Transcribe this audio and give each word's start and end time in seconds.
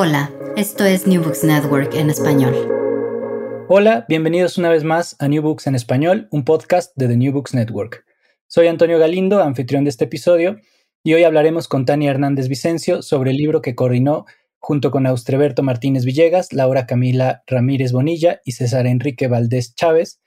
Hola, 0.00 0.32
esto 0.56 0.84
es 0.84 1.08
New 1.08 1.24
Books 1.24 1.42
Network 1.42 1.92
en 1.96 2.08
español. 2.08 2.54
Hola, 3.68 4.06
bienvenidos 4.08 4.56
una 4.56 4.68
vez 4.68 4.84
más 4.84 5.16
a 5.18 5.26
New 5.26 5.42
Books 5.42 5.66
en 5.66 5.74
español, 5.74 6.28
un 6.30 6.44
podcast 6.44 6.92
de 6.94 7.08
The 7.08 7.16
New 7.16 7.32
Books 7.32 7.52
Network. 7.52 8.04
Soy 8.46 8.68
Antonio 8.68 9.00
Galindo, 9.00 9.42
anfitrión 9.42 9.82
de 9.82 9.90
este 9.90 10.04
episodio, 10.04 10.60
y 11.02 11.14
hoy 11.14 11.24
hablaremos 11.24 11.66
con 11.66 11.84
Tania 11.84 12.12
Hernández 12.12 12.46
Vicencio 12.46 13.02
sobre 13.02 13.32
el 13.32 13.38
libro 13.38 13.60
que 13.60 13.74
coordinó 13.74 14.24
junto 14.60 14.92
con 14.92 15.04
Austreberto 15.04 15.64
Martínez 15.64 16.04
Villegas, 16.04 16.52
Laura 16.52 16.86
Camila 16.86 17.42
Ramírez 17.48 17.90
Bonilla 17.90 18.40
y 18.44 18.52
César 18.52 18.86
Enrique 18.86 19.26
Valdés 19.26 19.74
Chávez, 19.74 20.20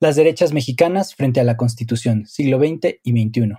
Las 0.00 0.16
derechas 0.16 0.52
mexicanas 0.52 1.14
frente 1.14 1.38
a 1.38 1.44
la 1.44 1.56
Constitución, 1.56 2.26
siglo 2.26 2.58
XX 2.58 2.96
y 3.04 3.12
XXI, 3.12 3.52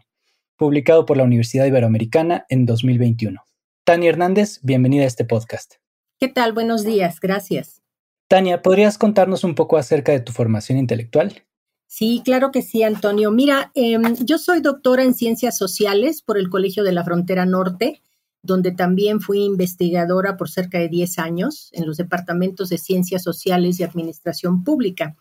publicado 0.58 1.06
por 1.06 1.16
la 1.16 1.24
Universidad 1.24 1.66
Iberoamericana 1.68 2.46
en 2.50 2.66
2021. 2.66 3.46
Tania 3.86 4.12
Hernández, 4.12 4.60
bienvenida 4.62 5.04
a 5.04 5.08
este 5.08 5.26
podcast. 5.26 5.74
¿Qué 6.18 6.30
tal? 6.30 6.54
Buenos 6.54 6.86
días, 6.86 7.20
gracias. 7.20 7.82
Tania, 8.30 8.62
¿podrías 8.62 8.98
contarnos 8.98 9.44
un 9.44 9.56
poco 9.56 9.76
acerca 9.76 10.14
de 10.14 10.22
tu 10.22 10.32
formación 10.32 10.78
intelectual? 10.78 11.44
Sí, 11.86 12.22
claro 12.24 12.52
que 12.52 12.62
sí, 12.62 12.82
Antonio. 12.84 13.30
Mira, 13.30 13.74
em, 13.76 14.16
yo 14.24 14.38
soy 14.38 14.62
doctora 14.62 15.04
en 15.04 15.14
ciencias 15.14 15.58
sociales 15.58 16.22
por 16.22 16.38
el 16.38 16.50
Colegio 16.50 16.86
de 16.86 16.94
la 16.94 17.04
Frontera 17.04 17.46
Norte, 17.46 18.02
donde 18.42 18.72
también 18.72 19.20
fui 19.20 19.44
investigadora 19.44 20.38
por 20.38 20.50
cerca 20.50 20.80
de 20.80 20.88
10 20.88 21.20
años 21.20 21.70
en 21.74 21.86
los 21.86 21.98
departamentos 21.98 22.70
de 22.70 22.78
ciencias 22.78 23.22
sociales 23.22 23.82
y 23.82 23.84
administración 23.84 24.64
pública. 24.64 25.18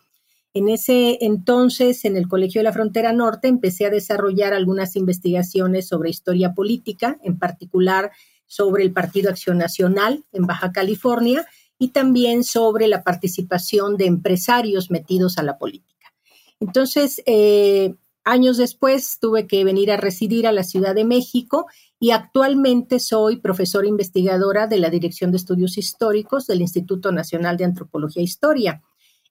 En 0.53 0.69
ese 0.69 1.17
entonces, 1.19 2.05
en 2.05 2.15
el 2.15 2.29
Colegio 2.29 2.59
de 2.59 2.63
la 2.63 2.73
Frontera 2.73 3.11
Norte, 3.11 3.49
empecé 3.49 3.87
a 3.87 3.89
desarrollar 3.89 4.53
algunas 4.53 4.95
investigaciones 4.95 5.85
sobre 5.89 6.11
historia 6.11 6.53
política, 6.53 7.17
en 7.23 7.37
particular 7.37 8.11
sobre 8.53 8.83
el 8.83 8.93
Partido 8.93 9.31
Acción 9.31 9.57
Nacional 9.57 10.25
en 10.31 10.45
Baja 10.45 10.71
California 10.71 11.47
y 11.79 11.87
también 11.87 12.43
sobre 12.43 12.87
la 12.87 13.01
participación 13.03 13.97
de 13.97 14.05
empresarios 14.05 14.91
metidos 14.91 15.39
a 15.39 15.43
la 15.43 15.57
política. 15.57 16.13
Entonces, 16.59 17.23
eh, 17.25 17.95
años 18.23 18.57
después 18.57 19.17
tuve 19.19 19.47
que 19.47 19.63
venir 19.63 19.91
a 19.91 19.97
residir 19.97 20.45
a 20.45 20.51
la 20.51 20.63
Ciudad 20.63 20.93
de 20.93 21.03
México 21.03 21.65
y 21.99 22.11
actualmente 22.11 22.99
soy 22.99 23.37
profesora 23.37 23.87
investigadora 23.87 24.67
de 24.67 24.77
la 24.77 24.91
Dirección 24.91 25.31
de 25.31 25.37
Estudios 25.37 25.79
Históricos 25.79 26.45
del 26.45 26.61
Instituto 26.61 27.11
Nacional 27.11 27.57
de 27.57 27.65
Antropología 27.65 28.21
e 28.21 28.25
Historia. 28.25 28.83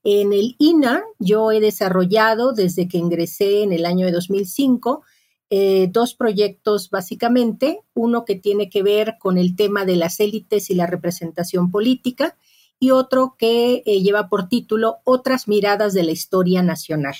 En 0.03 0.33
el 0.33 0.57
INA 0.59 1.05
yo 1.21 1.53
he 1.53 1.61
desarrollado 1.61 2.53
desde 2.53 2.89
que 2.89 2.99
ingresé 2.99 3.63
en 3.63 3.73
el 3.73 3.87
año 3.87 4.05
de 4.05 4.11
2005 4.11 5.05
eh, 5.55 5.89
dos 5.91 6.15
proyectos 6.15 6.89
básicamente, 6.89 7.83
uno 7.93 8.25
que 8.25 8.37
tiene 8.37 8.71
que 8.71 8.83
ver 8.83 9.17
con 9.19 9.37
el 9.37 9.55
tema 9.55 9.85
de 9.85 9.97
las 9.97 10.19
élites 10.19 10.71
y 10.71 10.75
la 10.75 10.87
representación 10.87 11.71
política 11.71 12.39
y 12.81 12.91
otro 12.91 13.37
que 13.39 13.83
eh, 13.85 14.01
lleva 14.01 14.31
por 14.31 14.49
título 14.49 15.01
Otras 15.05 15.49
miradas 15.49 15.93
de 15.93 16.05
la 16.05 16.13
historia 16.13 16.63
nacional. 16.63 17.17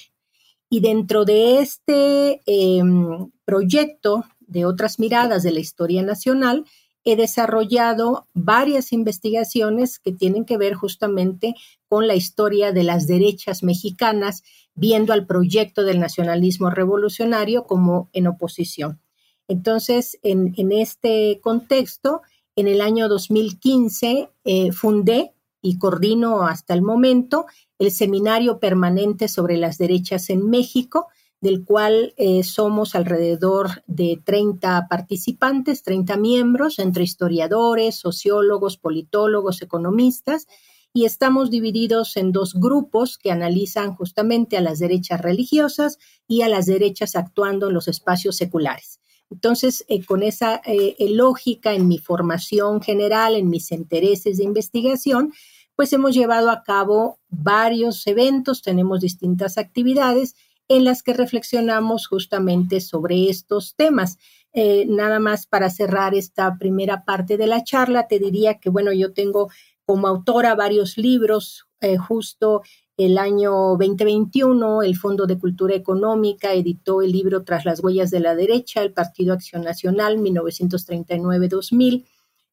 Y 0.71 0.81
dentro 0.81 1.27
de 1.27 1.59
este 1.59 2.41
em, 2.47 3.31
proyecto 3.45 4.25
de 4.41 4.65
otras 4.65 4.99
miradas 4.99 5.43
de 5.43 5.53
la 5.53 5.61
historia 5.61 6.03
nacional, 6.03 6.65
he 7.05 7.17
desarrollado 7.17 8.29
varias 8.33 8.95
investigaciones 8.95 9.99
que 9.99 10.13
tienen 10.13 10.47
que 10.47 10.57
ver 10.57 10.73
justamente 10.73 11.55
con 11.87 12.07
la 12.07 12.15
historia 12.15 12.73
de 12.73 12.85
las 12.85 13.07
derechas 13.07 13.63
mexicanas, 13.63 14.43
viendo 14.75 15.13
al 15.13 15.27
proyecto 15.27 15.85
del 15.85 16.01
nacionalismo 16.01 16.71
revolucionario 16.71 17.65
como 17.65 18.09
en 18.13 18.27
oposición. 18.27 19.01
Entonces, 19.49 20.19
en, 20.23 20.55
este 20.73 21.41
contexto, 21.43 22.23
en 22.57 22.69
el 22.69 22.81
año 22.81 23.09
2015 23.09 24.31
eh, 24.45 24.73
fundé 24.73 25.35
y 25.61 25.79
coordino 25.79 26.47
hasta 26.47 26.75
el 26.75 26.83
momento 26.83 27.47
el 27.79 27.91
Seminario 27.91 28.59
Permanente 28.59 29.29
sobre 29.29 29.57
las 29.57 29.79
Derechas 29.79 30.31
en 30.31 30.49
México, 30.49 31.09
del 31.41 31.65
cual 31.65 32.15
eh, 32.17 32.45
somos 32.45 32.95
alrededor 32.95 33.83
de 33.89 34.21
30 34.25 34.87
participantes, 34.89 35.83
30 35.83 36.17
miembros, 36.17 36.79
entre 36.79 37.03
historiadores, 37.03 37.97
sociólogos, 37.97 38.77
politólogos, 38.77 39.61
economistas, 39.61 40.47
y 40.95 41.05
estamos 41.07 41.51
divididos 41.51 42.17
en 42.17 42.33
dos 42.33 42.55
grupos 42.55 43.19
que 43.19 43.31
analizan 43.31 43.95
justamente 43.95 44.57
a 44.57 44.61
las 44.61 44.79
derechas 44.79 45.21
religiosas 45.21 45.99
y 46.29 46.43
a 46.43 46.49
las 46.49 46.67
derechas 46.67 47.17
actuando 47.17 47.69
en 47.69 47.75
los 47.75 47.89
espacios 47.89 48.37
seculares. 48.37 49.01
Entonces, 49.31 49.85
eh, 49.89 50.05
con 50.05 50.23
esa 50.23 50.61
eh, 50.67 50.95
lógica 51.09 51.73
en 51.73 51.89
mi 51.89 51.99
formación 51.99 52.83
general, 52.83 53.35
en 53.35 53.49
mis 53.49 53.73
intereses 53.73 54.37
de 54.37 54.45
investigación, 54.45 55.33
pues 55.75 55.93
hemos 55.95 56.15
llevado 56.15 56.51
a 56.51 56.63
cabo 56.63 57.19
varios 57.31 58.07
eventos, 58.07 58.61
tenemos 58.61 59.01
distintas 59.01 59.57
actividades 59.57 60.35
en 60.69 60.85
las 60.85 61.03
que 61.03 61.15
reflexionamos 61.15 62.07
justamente 62.07 62.81
sobre 62.81 63.31
estos 63.31 63.75
temas. 63.75 64.19
Eh, 64.53 64.85
nada 64.87 65.19
más 65.19 65.47
para 65.47 65.71
cerrar 65.71 66.15
esta 66.15 66.59
primera 66.59 67.05
parte 67.07 67.39
de 67.39 67.47
la 67.47 67.65
charla, 67.65 68.07
te 68.07 68.19
diría 68.19 68.59
que, 68.59 68.69
bueno, 68.69 68.93
yo 68.93 69.15
tengo 69.15 69.49
como 69.85 70.09
autora 70.09 70.55
varios 70.55 70.97
libros, 70.97 71.67
eh, 71.81 71.97
justo 71.97 72.63
el 72.97 73.19
año 73.19 73.51
2021, 73.79 74.83
el 74.83 74.97
Fondo 74.97 75.27
de 75.27 75.39
Cultura 75.39 75.75
Económica 75.75 76.53
editó 76.53 77.03
el 77.03 77.11
libro 77.11 77.43
Tras 77.43 77.65
las 77.65 77.83
huellas 77.83 78.11
de 78.11 78.21
la 78.21 78.35
derecha, 78.37 78.83
el 78.83 78.93
Partido 78.93 79.33
Acción 79.33 79.63
Nacional, 79.63 80.19
1939-2000. 80.19 82.07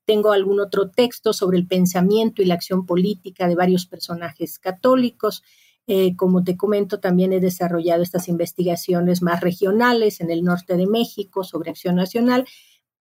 Tengo 0.06 0.32
algún 0.32 0.60
otro 0.60 0.90
texto 0.90 1.34
sobre 1.34 1.58
el 1.58 1.68
pensamiento 1.68 2.42
y 2.42 2.46
la 2.46 2.56
acción 2.56 2.86
política 2.86 3.48
de 3.48 3.56
varios 3.56 3.86
personajes 3.86 4.58
católicos. 4.58 5.44
Eh, 5.86 6.16
como 6.16 6.44
te 6.44 6.58
comento, 6.58 7.00
también 7.00 7.34
he 7.34 7.40
desarrollado 7.40 8.02
estas 8.02 8.28
investigaciones 8.28 9.22
más 9.22 9.42
regionales 9.42 10.22
en 10.22 10.32
el 10.32 10.44
norte 10.44 10.78
de 10.78 10.88
México 10.88 11.44
sobre 11.44 11.70
acción 11.70 11.96
nacional, 11.96 12.48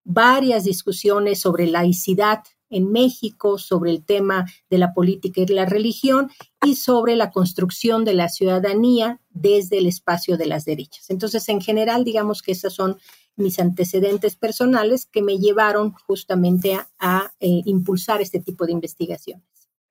varias 0.03 0.65
discusiones 0.65 1.39
sobre 1.39 1.67
laicidad 1.67 2.43
en 2.69 2.91
México, 2.91 3.57
sobre 3.57 3.91
el 3.91 4.03
tema 4.03 4.45
de 4.69 4.77
la 4.77 4.93
política 4.93 5.41
y 5.41 5.47
la 5.47 5.65
religión 5.65 6.29
y 6.65 6.75
sobre 6.75 7.15
la 7.15 7.31
construcción 7.31 8.05
de 8.05 8.13
la 8.13 8.29
ciudadanía 8.29 9.19
desde 9.29 9.77
el 9.77 9.87
espacio 9.87 10.37
de 10.37 10.47
las 10.47 10.65
derechas. 10.65 11.09
Entonces, 11.09 11.47
en 11.49 11.61
general, 11.61 12.03
digamos 12.03 12.41
que 12.41 12.51
esos 12.51 12.73
son 12.73 12.97
mis 13.35 13.59
antecedentes 13.59 14.35
personales 14.35 15.05
que 15.05 15.21
me 15.21 15.37
llevaron 15.37 15.93
justamente 16.05 16.77
a, 16.99 17.33
eh, 17.39 17.61
impulsar 17.65 18.21
este 18.21 18.39
tipo 18.39 18.65
de 18.65 18.73
investigaciones. 18.73 19.43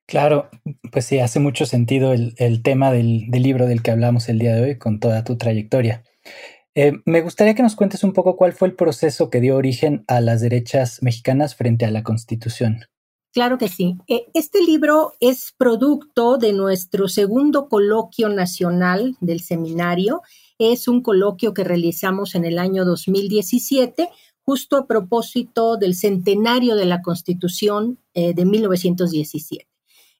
Claro, 0.07 0.49
pues 0.91 1.05
sí, 1.05 1.19
hace 1.19 1.39
mucho 1.39 1.67
sentido 1.67 2.15
el, 2.15 2.63
tema 2.63 2.91
del, 2.91 3.27
libro 3.31 3.67
del 3.67 3.83
que 3.83 3.91
hablamos 3.91 4.31
el 4.31 4.39
día 4.39 4.55
de 4.55 4.63
hoy 4.63 4.79
con 4.79 5.01
toda 5.01 5.23
tu 5.23 5.37
trayectoria. 5.37 6.03
Eh, 6.81 6.93
me 7.07 7.23
gustaría 7.23 7.57
que 7.57 7.63
nos 7.65 7.75
cuentes 7.75 8.05
un 8.05 8.13
poco 8.13 8.37
cuál 8.37 8.53
fue 8.53 8.69
el 8.69 8.77
proceso 8.77 9.31
que 9.31 9.41
dio 9.41 9.57
origen 9.57 10.05
a 10.07 10.21
las 10.21 10.41
derechas 10.41 11.03
mexicanas 11.03 11.57
frente 11.57 11.85
a 11.85 11.91
la 11.91 12.05
Constitución. 12.05 12.85
Claro 13.33 13.59
que 13.59 13.67
sí. 13.67 13.97
Eh, 14.07 14.27
este 14.33 14.63
libro 14.63 15.15
es 15.19 15.53
producto 15.59 16.39
de 16.39 16.53
nuestro 16.53 17.09
segundo 17.09 17.69
coloquio 17.69 18.29
nacional 18.29 19.17
del 19.21 19.41
seminario. 19.41 20.23
Es 20.57 20.87
un 20.87 21.03
coloquio 21.03 21.53
que 21.53 21.65
realizamos 21.65 22.37
en 22.37 22.45
el 22.45 22.61
año 22.61 22.85
2017 22.85 24.09
justo 24.43 24.77
a 24.77 24.87
propósito 24.87 25.79
del 25.79 25.97
centenario 25.97 26.77
de 26.77 26.85
la 26.85 27.03
Constitución 27.03 27.99
eh, 28.15 28.35
de 28.35 28.45
1917. 28.45 29.67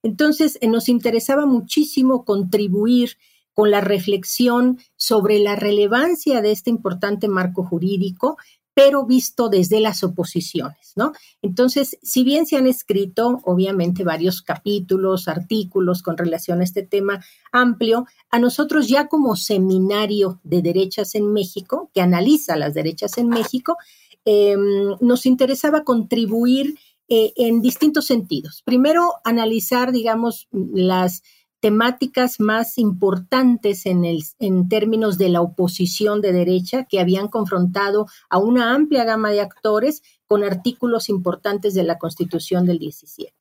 Entonces, 0.03 0.59
nos 0.61 0.89
interesaba 0.89 1.47
muchísimo 1.47 2.25
contribuir 2.25 3.11
con 3.59 3.73
la 3.73 3.81
reflexión 3.81 4.79
sobre 4.95 5.41
la 5.41 5.57
relevancia 5.57 6.41
de 6.43 6.53
este 6.53 6.71
importante 6.71 7.27
marco 7.27 7.65
jurídico, 7.65 8.37
pero 8.73 9.05
visto 9.05 9.49
desde 9.49 9.81
las 9.81 10.05
oposiciones, 10.05 10.93
¿no? 10.95 11.11
Entonces, 11.43 11.99
si 12.01 12.23
bien 12.23 12.47
se 12.47 12.57
han 12.57 12.69
escrito, 12.69 13.41
obviamente, 13.43 14.05
varios 14.05 14.43
capítulos, 14.43 15.27
artículos 15.27 16.05
con 16.05 16.17
relación 16.17 16.61
a 16.61 16.63
este 16.63 16.85
tema 16.85 17.21
amplio, 17.51 18.07
a 18.31 18.39
nosotros 18.39 18.87
ya 18.87 19.09
como 19.09 19.35
seminario 19.35 20.39
de 20.45 20.63
derechas 20.63 21.17
en 21.17 21.33
México, 21.33 21.91
que 21.93 22.01
analiza 22.01 22.55
las 22.55 22.75
derechas 22.75 23.19
en 23.19 23.29
México, 23.29 23.77
em, 24.25 24.95
nos 25.01 25.27
interesaba 25.27 25.83
contribuir 25.83 26.79
eh, 27.09 27.33
en 27.37 27.61
distintos 27.63 28.07
sentidos. 28.07 28.63
Primero, 28.65 29.15
analizar, 29.25 29.91
digamos, 29.91 30.47
las 30.53 31.23
temáticas 31.61 32.39
más 32.39 32.79
importantes 32.79 33.85
en, 33.87 34.69
términos 34.69 35.19
de 35.19 35.29
la 35.29 35.41
oposición 35.41 36.21
de 36.21 36.33
derecha 36.33 36.85
que 36.85 37.01
habían 37.01 37.29
confrontado 37.29 38.07
a 38.31 38.39
una 38.39 38.75
amplia 38.75 39.05
gama 39.05 39.31
de 39.31 39.41
actores 39.41 40.03
con 40.27 40.45
artículos 40.45 41.09
importantes 41.09 41.75
de 41.75 41.83
la 41.83 41.99
Constitución 41.99 42.65
del 42.65 42.79
17. 42.79 43.35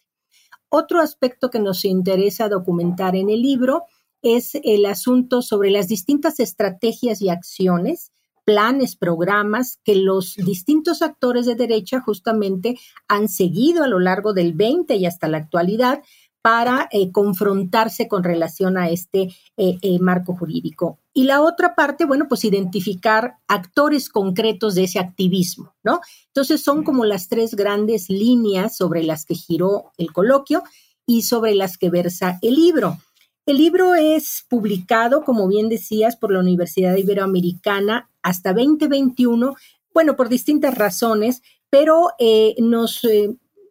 Otro 0.70 1.00
aspecto 1.00 1.50
que 1.50 1.60
nos 1.60 1.86
interesa 1.86 2.50
documentar 2.50 3.16
en 3.16 3.30
el 3.30 3.42
libro 3.42 3.84
es 4.22 4.56
el 4.64 4.86
asunto 4.86 5.42
sobre 5.42 5.70
las 5.70 5.88
distintas 5.88 6.40
estrategias 6.40 7.22
y 7.22 7.30
acciones 7.30 8.12
planes, 8.48 8.96
programas 8.96 9.78
que 9.84 9.96
los 9.96 10.36
distintos 10.36 11.02
actores 11.02 11.46
de 11.46 11.56
derecha 11.56 12.00
justamente 12.00 12.80
han 13.10 13.28
seguido 13.28 13.84
a 13.84 13.90
lo 13.90 14.00
largo 14.00 14.32
del 14.32 14.54
20 14.54 14.96
y 14.96 15.06
hasta 15.06 15.28
la 15.28 15.40
actualidad 15.40 16.02
para 16.48 16.88
eh, 16.94 17.12
confrontarse 17.12 18.08
con 18.08 18.24
relación 18.24 18.78
a 18.78 18.90
este 18.90 19.36
eh, 19.58 19.78
eh, 19.82 20.00
marco 20.00 20.34
jurídico. 20.34 20.98
Y 21.14 21.26
la 21.26 21.42
otra 21.42 21.76
parte, 21.76 22.06
bueno, 22.06 22.28
pues 22.30 22.46
identificar 22.46 23.36
actores 23.50 24.08
concretos 24.08 24.74
de 24.76 24.86
ese 24.86 24.98
activismo, 24.98 25.76
¿no? 25.84 26.00
Entonces 26.28 26.64
son 26.64 26.86
como 26.86 27.04
las 27.04 27.28
tres 27.28 27.54
grandes 27.54 28.10
líneas 28.10 28.78
sobre 28.78 29.04
las 29.04 29.26
que 29.26 29.36
giró 29.36 29.92
el 29.98 30.14
coloquio 30.14 30.64
y 31.06 31.24
sobre 31.24 31.54
las 31.54 31.78
que 31.78 31.90
versa 31.90 32.40
el 32.42 32.56
libro. 32.56 32.98
El 33.46 33.58
libro 33.58 33.96
es 33.96 34.46
publicado, 34.48 35.26
como 35.26 35.50
bien 35.50 35.68
decías, 35.68 36.16
por 36.16 36.32
la 36.32 36.40
Universidad 36.40 36.96
Iberoamericana 36.96 38.10
hasta 38.22 38.54
2021, 38.54 39.54
bueno, 39.94 40.16
por 40.16 40.30
distintas 40.30 40.76
razones, 40.76 41.42
pero 41.70 42.12
nos 42.60 43.02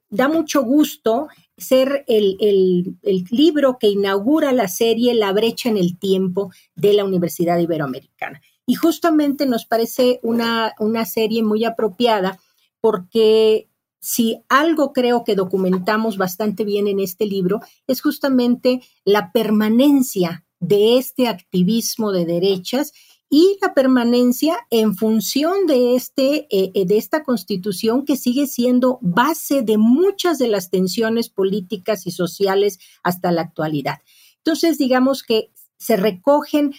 da 0.09 0.29
mucho 0.29 0.63
gusto 0.63 1.29
ser 1.57 2.05
el, 2.07 2.97
libro 3.31 3.79
que 3.79 3.89
inaugura 3.89 4.53
la 4.53 4.69
serie 4.69 5.15
La 5.15 5.33
brecha 5.33 5.69
en 5.69 5.77
el 5.77 5.99
tiempo 5.99 6.51
de 6.75 6.93
la 6.93 7.05
Universidad 7.05 7.59
Iberoamericana. 7.59 8.41
Y 8.67 8.75
justamente 8.75 9.47
nos 9.47 9.65
parece 9.65 10.21
una, 10.23 10.75
una 10.79 11.05
serie 11.07 11.43
muy 11.43 11.65
apropiada 11.65 12.39
porque 12.81 13.69
si 14.01 14.43
algo 14.49 14.93
creo 14.93 15.25
que 15.25 15.35
documentamos 15.35 16.17
bastante 16.17 16.65
bien 16.65 16.89
en 16.89 17.01
este 17.01 17.27
libro 17.27 17.61
es 17.87 18.01
justamente 18.01 18.83
la 19.05 19.33
permanencia 19.33 20.45
de 20.61 20.99
este 20.99 21.29
activismo 21.29 22.13
de 22.13 22.25
derechas 22.25 22.93
y 23.29 23.59
la 23.61 23.75
permanencia 23.75 24.57
en 24.71 24.97
función 24.97 25.67
de, 25.67 25.97
este, 25.97 26.47
eh, 26.51 26.71
eh, 26.75 26.87
de 26.87 26.97
esta 26.97 27.25
constitución 27.25 28.05
que 28.05 28.17
sigue 28.17 28.47
siendo 28.47 28.99
base 29.03 29.63
de 29.63 29.79
muchas 29.79 30.39
de 30.39 30.49
las 30.49 30.71
tensiones 30.71 31.29
políticas 31.29 32.07
y 32.07 32.13
sociales 32.13 32.79
hasta 33.03 33.33
la 33.33 33.43
actualidad. 33.43 33.99
Entonces, 34.39 34.79
digamos 34.79 35.25
que 35.25 35.51
se 35.77 35.97
recogen 35.97 36.75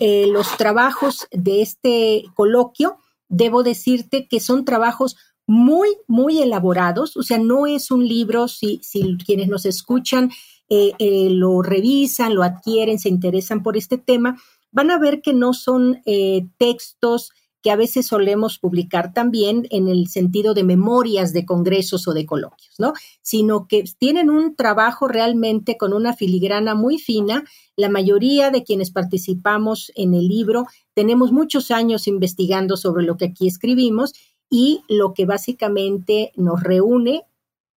eh, 0.00 0.26
los 0.26 0.56
trabajos 0.56 1.28
de 1.30 1.62
este 1.62 2.24
coloquio. 2.34 2.98
Debo 3.28 3.62
decirte 3.62 4.26
que 4.28 4.40
son 4.40 4.64
trabajos 4.64 5.16
muy, 5.46 5.88
muy 6.08 6.40
elaborados, 6.40 7.16
o 7.16 7.22
sea, 7.22 7.38
no 7.38 7.66
es 7.66 7.90
un 7.90 8.06
libro, 8.06 8.48
si, 8.48 8.80
si 8.82 9.16
quienes 9.18 9.48
nos 9.48 9.66
escuchan 9.66 10.30
lo 10.70 11.62
revisan, 11.62 12.34
lo 12.34 12.42
adquieren, 12.42 12.98
se 12.98 13.08
interesan 13.08 13.62
por 13.62 13.76
este 13.76 13.96
tema, 13.96 14.36
van 14.74 14.90
a 14.90 14.98
ver 14.98 15.22
que 15.22 15.32
no 15.32 15.54
son 15.54 16.02
eh, 16.04 16.46
textos 16.58 17.32
que 17.62 17.70
a 17.70 17.76
veces 17.76 18.08
solemos 18.08 18.58
publicar 18.58 19.14
también 19.14 19.66
en 19.70 19.88
el 19.88 20.08
sentido 20.08 20.52
de 20.52 20.64
memorias 20.64 21.32
de 21.32 21.46
congresos 21.46 22.06
o 22.06 22.12
de 22.12 22.26
coloquios, 22.26 22.74
¿no? 22.78 22.92
Sino 23.22 23.66
que 23.66 23.84
tienen 23.96 24.28
un 24.28 24.54
trabajo 24.54 25.08
realmente 25.08 25.78
con 25.78 25.94
una 25.94 26.12
filigrana 26.12 26.74
muy 26.74 26.98
fina. 26.98 27.42
La 27.74 27.88
mayoría 27.88 28.50
de 28.50 28.64
quienes 28.64 28.90
participamos 28.90 29.90
en 29.94 30.12
el 30.12 30.28
libro 30.28 30.66
tenemos 30.92 31.32
muchos 31.32 31.70
años 31.70 32.06
investigando 32.06 32.76
sobre 32.76 33.02
lo 33.02 33.16
que 33.16 33.26
aquí 33.26 33.48
escribimos 33.48 34.12
y 34.50 34.82
lo 34.90 35.14
que 35.14 35.24
básicamente 35.24 36.32
nos 36.36 36.62
reúne 36.62 37.22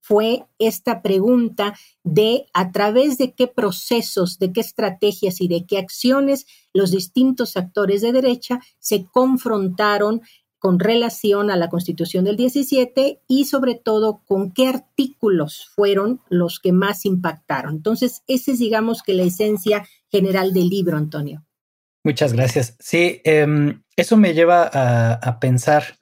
fue 0.08 0.46
esta 0.58 1.02
pregunta 1.02 1.78
de 2.06 2.46
a 2.54 2.72
través 2.72 3.18
de 3.18 3.34
qué 3.34 3.48
procesos, 3.48 4.40
de 4.40 4.54
qué 4.54 4.62
estrategias 4.62 5.42
y 5.42 5.50
de 5.50 5.66
qué 5.66 5.78
acciones 5.78 6.46
los 6.74 6.92
distintos 6.92 7.58
actores 7.58 8.02
de 8.02 8.14
derecha 8.14 8.62
se 8.80 9.06
confrontaron 9.06 10.22
con 10.60 10.80
relación 10.80 11.52
a 11.52 11.58
la 11.58 11.68
Constitución 11.68 12.24
del 12.24 12.38
17 12.38 13.22
y 13.28 13.46
sobre 13.46 13.76
todo 13.76 14.22
con 14.26 14.52
qué 14.52 14.68
artículos 14.68 15.70
fueron 15.76 16.22
los 16.30 16.62
que 16.62 16.72
más 16.72 17.06
impactaron. 17.06 17.76
Entonces, 17.76 18.24
esa 18.28 18.54
es, 18.54 18.60
digamos, 18.60 19.04
que 19.04 19.14
la 19.14 19.24
esencia 19.24 19.86
general 20.10 20.54
del 20.54 20.70
libro, 20.70 20.96
Antonio. 20.96 21.46
Muchas 22.06 22.32
gracias. 22.32 22.78
Sí, 22.80 23.20
em, 23.26 23.84
eso 23.98 24.16
me 24.16 24.34
lleva 24.34 24.70
a 25.22 25.40
pensar 25.42 25.97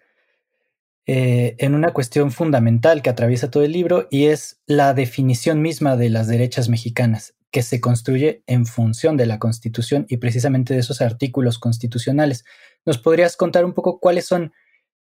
eh, 1.07 1.55
en 1.59 1.75
una 1.75 1.93
cuestión 1.93 2.31
fundamental 2.31 3.03
que 3.03 3.11
atraviesa 3.11 3.51
todo 3.51 3.63
el 3.63 3.71
libro 3.71 4.07
y 4.09 4.25
es 4.25 4.59
la 4.65 4.95
definición 4.95 5.61
misma 5.61 5.95
de 5.97 6.09
las 6.09 6.27
derechas 6.27 6.67
mexicanas, 6.67 7.35
que 7.51 7.61
se 7.61 7.79
construye 7.79 8.43
en 8.47 8.65
función 8.65 9.15
de 9.15 9.27
la 9.27 9.37
Constitución 9.37 10.07
y 10.09 10.17
precisamente 10.17 10.73
de 10.73 10.79
esos 10.79 11.01
artículos 11.01 11.59
constitucionales. 11.59 12.43
¿Nos 12.85 12.97
podrías 12.97 13.37
contar 13.37 13.65
un 13.65 13.73
poco 13.73 13.99
cuáles 13.99 14.25
son 14.25 14.51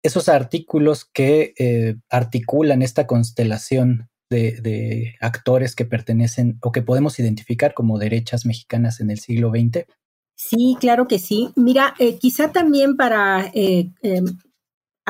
esos 0.02 0.30
artículos 0.30 1.04
que 1.04 1.52
eh, 1.58 1.96
articulan 2.08 2.80
esta 2.80 3.06
constelación 3.06 4.08
de, 4.30 5.16
actores 5.20 5.74
que 5.74 5.84
pertenecen 5.84 6.56
o 6.62 6.72
que 6.72 6.82
podemos 6.82 7.18
identificar 7.18 7.74
como 7.74 7.98
derechas 7.98 8.46
mexicanas 8.46 9.00
en 9.00 9.10
el 9.10 9.18
siglo 9.18 9.50
XX? 9.50 9.84
Sí, 10.34 10.76
claro 10.80 11.06
que 11.08 11.18
sí. 11.18 11.50
Mira, 11.56 11.94
eh, 11.98 12.16
quizá 12.16 12.52
también 12.52 12.96
para 12.96 13.50
em, 13.52 14.38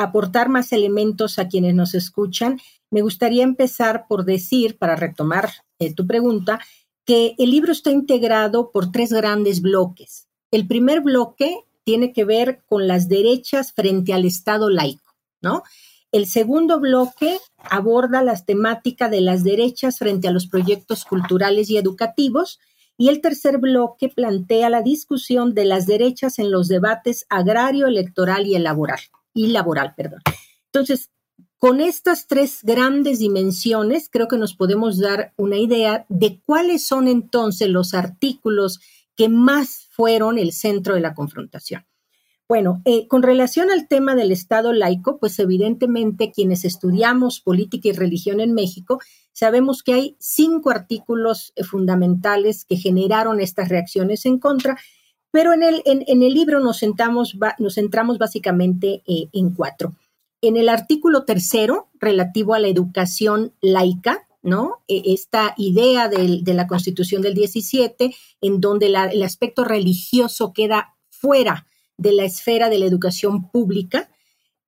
aportar 0.02 0.48
más 0.48 0.72
elementos 0.72 1.38
a 1.38 1.48
quienes 1.48 1.74
nos 1.74 1.94
escuchan, 1.94 2.60
me 2.90 3.02
gustaría 3.02 3.44
empezar 3.44 4.06
por 4.08 4.24
decir, 4.24 4.76
para 4.78 4.96
retomar 4.96 5.50
eh, 5.78 5.94
tu 5.94 6.06
pregunta, 6.06 6.60
que 7.04 7.34
el 7.38 7.50
libro 7.50 7.72
está 7.72 7.90
integrado 7.90 8.70
por 8.70 8.92
tres 8.92 9.12
grandes 9.12 9.62
bloques. 9.62 10.28
El 10.50 10.66
primer 10.66 11.00
bloque 11.00 11.64
tiene 11.84 12.12
que 12.12 12.24
ver 12.24 12.62
con 12.66 12.86
las 12.86 13.08
derechas 13.08 13.72
frente 13.72 14.12
al 14.12 14.24
Estado 14.24 14.68
laico, 14.68 15.14
¿no? 15.40 15.62
El 16.12 16.26
segundo 16.26 16.80
bloque 16.80 17.38
aborda 17.58 18.22
las 18.22 18.44
temáticas 18.44 19.10
de 19.10 19.20
las 19.20 19.44
derechas 19.44 19.98
frente 19.98 20.26
a 20.26 20.32
los 20.32 20.48
proyectos 20.48 21.04
culturales 21.04 21.70
y 21.70 21.76
educativos. 21.76 22.58
Y 22.96 23.08
el 23.08 23.20
tercer 23.20 23.58
bloque 23.58 24.08
plantea 24.08 24.68
la 24.70 24.82
discusión 24.82 25.54
de 25.54 25.64
las 25.64 25.86
derechas 25.86 26.38
en 26.40 26.50
los 26.50 26.66
debates 26.66 27.26
agrario, 27.30 27.86
electoral 27.86 28.46
y 28.46 28.58
laboral 28.58 29.00
y 29.34 29.48
laboral, 29.48 29.94
perdón. 29.96 30.20
Entonces, 30.66 31.10
con 31.58 31.80
estas 31.80 32.26
tres 32.26 32.60
grandes 32.62 33.18
dimensiones, 33.18 34.08
creo 34.10 34.28
que 34.28 34.38
nos 34.38 34.54
podemos 34.54 34.98
dar 34.98 35.34
una 35.36 35.58
idea 35.58 36.06
de 36.08 36.40
cuáles 36.44 36.86
son 36.86 37.06
entonces 37.06 37.68
los 37.68 37.92
artículos 37.92 38.80
que 39.14 39.28
más 39.28 39.88
fueron 39.90 40.38
el 40.38 40.52
centro 40.52 40.94
de 40.94 41.00
la 41.00 41.14
confrontación. 41.14 41.84
Bueno, 42.48 42.82
eh, 42.84 43.06
con 43.06 43.22
relación 43.22 43.70
al 43.70 43.86
tema 43.86 44.16
del 44.16 44.32
Estado 44.32 44.72
laico, 44.72 45.18
pues 45.18 45.38
evidentemente 45.38 46.32
quienes 46.32 46.64
estudiamos 46.64 47.40
política 47.40 47.90
y 47.90 47.92
religión 47.92 48.40
en 48.40 48.54
México, 48.54 48.98
sabemos 49.32 49.84
que 49.84 49.92
hay 49.92 50.16
cinco 50.18 50.70
artículos 50.70 51.52
eh, 51.54 51.62
fundamentales 51.62 52.64
que 52.64 52.76
generaron 52.76 53.38
estas 53.38 53.68
reacciones 53.68 54.26
en 54.26 54.38
contra 54.38 54.78
pero 55.30 55.52
en 55.52 55.62
el, 55.62 55.82
en, 55.84 56.22
el 56.22 56.34
libro 56.34 56.60
nos, 56.60 56.78
sentamos, 56.78 57.36
nos 57.58 57.74
centramos 57.74 58.18
básicamente 58.18 59.02
eh, 59.06 59.28
en 59.32 59.50
cuatro. 59.50 59.94
En 60.42 60.56
el 60.56 60.68
artículo 60.68 61.24
tercero, 61.24 61.88
relativo 62.00 62.54
a 62.54 62.58
la 62.58 62.68
educación 62.68 63.52
laica, 63.60 64.26
¿no? 64.42 64.82
E, 64.88 65.12
esta 65.12 65.54
idea 65.56 66.08
de 66.08 66.54
la 66.54 66.66
Constitución 66.66 67.22
del 67.22 67.34
17, 67.34 68.14
en 68.40 68.60
donde 68.60 68.86
el 68.86 69.22
aspecto 69.22 69.64
religioso 69.64 70.52
queda 70.52 70.96
fuera 71.10 71.66
de 71.96 72.12
la 72.12 72.24
esfera 72.24 72.70
de 72.70 72.78
la 72.78 72.86
educación 72.86 73.50
pública. 73.50 74.10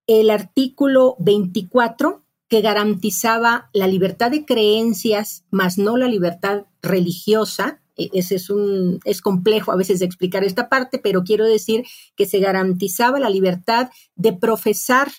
El 0.06 0.30
artículo 0.30 1.16
24, 1.18 2.22
que 2.48 2.60
garantizaba 2.60 3.70
la 3.72 3.86
libertad 3.86 4.30
de 4.30 4.44
creencias, 4.44 5.44
más 5.50 5.78
no 5.78 5.96
la 5.96 6.08
libertad 6.08 6.66
religiosa, 6.82 7.81
ese 7.96 8.36
es 8.36 8.50
un 8.50 9.00
es 9.04 9.20
complejo 9.20 9.72
a 9.72 9.76
veces 9.76 10.00
de 10.00 10.06
explicar 10.06 10.44
esta 10.44 10.68
parte, 10.68 10.98
pero 10.98 11.24
quiero 11.24 11.46
decir 11.46 11.84
que 12.16 12.26
se 12.26 12.40
garantizaba 12.40 13.18
la 13.20 13.30
libertad 13.30 13.90
de 14.14 14.32
profesar 14.32 15.10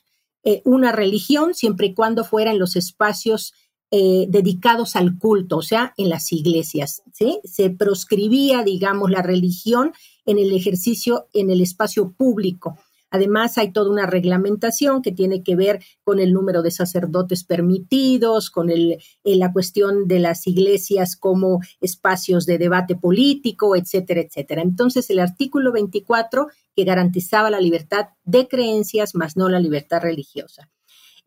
eh, 0.43 0.61
una 0.65 0.91
religión 0.91 1.53
siempre 1.53 1.87
y 1.87 1.93
cuando 1.93 2.25
fuera 2.25 2.51
en 2.51 2.59
los 2.59 2.75
espacios 2.75 3.53
eh, 3.91 4.25
dedicados 4.27 4.95
al 4.95 5.19
culto, 5.19 5.57
o 5.57 5.61
sea, 5.61 5.93
en 5.97 6.09
las 6.09 6.31
iglesias. 6.33 7.03
Se 7.43 7.69
proscribía, 7.69 8.63
digamos, 8.63 9.11
la 9.11 9.21
religión 9.21 9.93
en 10.25 10.39
el 10.39 10.51
ejercicio 10.51 11.27
en 11.33 11.51
el 11.51 11.61
espacio 11.61 12.11
público. 12.11 12.77
Además, 13.13 13.59
hay 13.59 13.71
toda 13.71 13.91
una 13.91 14.07
reglamentación 14.07 15.03
que 15.03 15.11
tiene 15.11 15.43
que 15.43 15.55
ver 15.55 15.83
con 16.03 16.17
el 16.17 16.33
número 16.33 16.63
de 16.63 16.71
sacerdotes 16.71 17.43
permitidos, 17.43 18.49
con 18.49 18.71
eh, 18.71 18.97
la 19.23 19.53
cuestión 19.53 20.07
de 20.07 20.17
las 20.17 20.47
iglesias 20.47 21.15
como 21.15 21.59
espacios 21.79 22.47
de 22.47 22.57
debate 22.57 22.95
político, 22.95 23.75
etcétera, 23.75 24.21
etcétera. 24.21 24.63
Entonces, 24.63 25.11
el 25.11 25.19
artículo 25.19 25.71
24 25.71 26.47
que 26.75 26.85
garantizaba 26.85 27.51
la 27.51 27.61
libertad 27.61 28.07
de 28.23 28.47
creencias, 28.47 29.13
más 29.13 29.37
no 29.37 29.47
la 29.47 29.59
libertad 29.59 30.01
religiosa. 30.01 30.71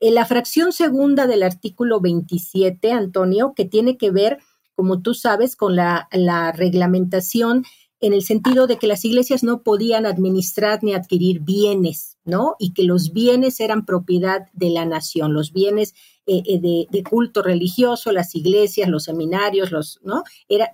En 0.01 0.17
la 0.17 0.27
fracción 0.27 0.73
segunda 0.73 1.29
del 1.29 1.45
artículo 1.45 2.01
27, 2.01 2.91
Antonio, 2.91 3.55
que 3.55 3.65
tiene 3.65 3.97
que 3.97 4.11
ver, 4.11 4.39
como 4.75 5.03
tú 5.03 5.15
sabes, 5.15 5.55
con 5.55 5.77
la 5.77 6.53
reglamentación 6.53 7.65
en 8.01 8.13
el 8.13 8.23
sentido 8.23 8.67
de 8.67 8.77
que 8.77 8.87
las 8.87 9.05
iglesias 9.05 9.43
no 9.43 9.63
podían 9.63 10.07
administrar 10.07 10.83
ni 10.83 10.95
adquirir 10.95 11.41
bienes, 11.41 12.19
¿no? 12.25 12.57
Y 12.59 12.73
que 12.73 12.83
los 12.83 13.13
bienes 13.13 13.61
eran 13.61 13.87
propiedad 13.87 14.49
de 14.53 14.71
la 14.71 14.85
nación, 14.85 15.33
los 15.33 15.53
bienes 15.53 15.95
eh, 16.29 16.43
eh, 16.45 16.87
de, 16.91 17.03
culto 17.05 17.41
religioso, 17.41 18.11
las 18.11 18.35
iglesias, 18.35 18.89
los 18.89 19.05
seminarios, 19.05 19.71
los, 19.71 20.01
¿no? 20.03 20.25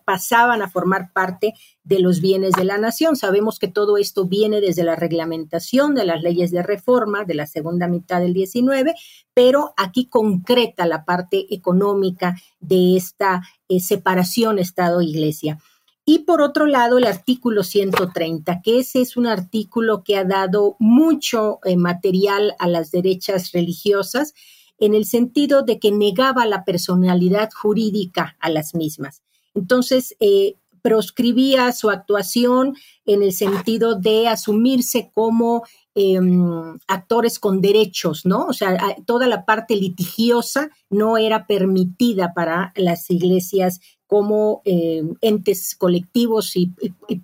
Pasaban 0.04 0.62
a 0.62 0.70
formar 0.70 1.12
parte 1.12 1.52
de 1.84 2.00
los 2.00 2.22
bienes 2.22 2.52
de 2.52 2.64
la 2.64 2.78
nación. 2.78 3.16
Sabemos 3.16 3.58
que 3.58 3.68
todo 3.68 3.98
esto 3.98 4.24
viene 4.24 4.62
desde 4.62 4.82
la 4.82 4.96
reglamentación 4.96 5.94
de 5.94 6.06
las 6.06 6.22
leyes 6.22 6.50
de 6.52 6.62
reforma 6.62 7.24
de 7.24 7.34
la 7.34 7.46
segunda 7.46 7.86
mitad 7.86 8.20
del 8.20 8.32
19, 8.32 8.94
pero 9.34 9.74
aquí 9.76 10.06
concreta 10.06 10.86
la 10.86 11.04
parte 11.04 11.54
económica 11.54 12.34
de 12.60 12.96
esta 12.96 13.42
eh, 13.68 13.78
separación 13.78 14.58
Estado-Iglesia. 14.58 15.58
Y 16.04 16.20
por 16.20 16.40
otro 16.40 16.66
lado, 16.66 16.98
el 16.98 17.04
artículo 17.04 17.62
130, 17.62 18.60
que 18.62 18.80
ese 18.80 19.00
es 19.00 19.16
un 19.16 19.26
artículo 19.26 20.02
que 20.02 20.16
ha 20.16 20.24
dado 20.24 20.76
mucho 20.80 21.60
material 21.76 22.54
a 22.58 22.66
las 22.66 22.90
derechas 22.90 23.52
religiosas 23.52 24.34
en 24.78 24.94
el 24.94 25.04
sentido 25.04 25.62
de 25.62 25.78
que 25.78 25.92
negaba 25.92 26.44
la 26.44 26.64
personalidad 26.64 27.50
jurídica 27.52 28.36
a 28.40 28.50
las 28.50 28.74
mismas. 28.74 29.22
Entonces, 29.54 30.16
eh, 30.18 30.56
proscribía 30.82 31.70
su 31.72 31.88
actuación 31.90 32.76
en 33.06 33.22
el 33.22 33.32
sentido 33.32 33.94
de 33.94 34.26
asumirse 34.26 35.10
como 35.14 35.62
em, 35.94 36.78
actores 36.88 37.38
con 37.38 37.60
derechos, 37.60 38.24
¿no? 38.24 38.46
O 38.46 38.52
sea, 38.52 38.96
toda 39.06 39.26
la 39.26 39.44
parte 39.44 39.76
litigiosa 39.76 40.70
no 40.90 41.18
era 41.18 41.46
permitida 41.46 42.32
para 42.34 42.72
las 42.74 43.10
iglesias 43.10 43.80
como 44.12 44.60
em, 44.66 45.14
entes 45.22 45.74
colectivos 45.74 46.54
y, 46.54 46.66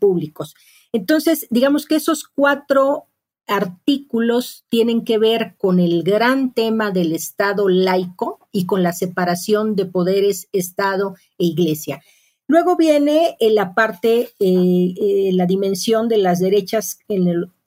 públicos. 0.01 0.55
Entonces, 0.91 1.47
digamos 1.51 1.85
que 1.85 1.97
esos 1.97 2.27
cuatro 2.27 3.05
artículos 3.47 4.65
tienen 4.71 5.05
que 5.05 5.19
ver 5.19 5.55
con 5.59 5.81
el 5.81 6.03
gran 6.03 6.55
tema 6.55 6.91
del 6.91 7.13
Estado 7.13 7.69
laico 7.69 8.39
y 8.53 8.65
con 8.65 8.83
la 8.83 8.95
separación 8.95 9.77
de 9.77 9.85
poderes 9.85 10.49
Estado 10.55 11.15
e 11.37 11.45
Iglesia. 11.45 12.01
Luego 12.47 12.75
viene 12.75 13.37
eh, 13.39 13.51
la 13.51 13.75
parte, 13.75 14.31
eh, 14.41 14.95
eh, 14.99 15.31
la 15.35 15.45
dimensión 15.45 16.09
de 16.09 16.17
las 16.17 16.41
derechas 16.41 17.01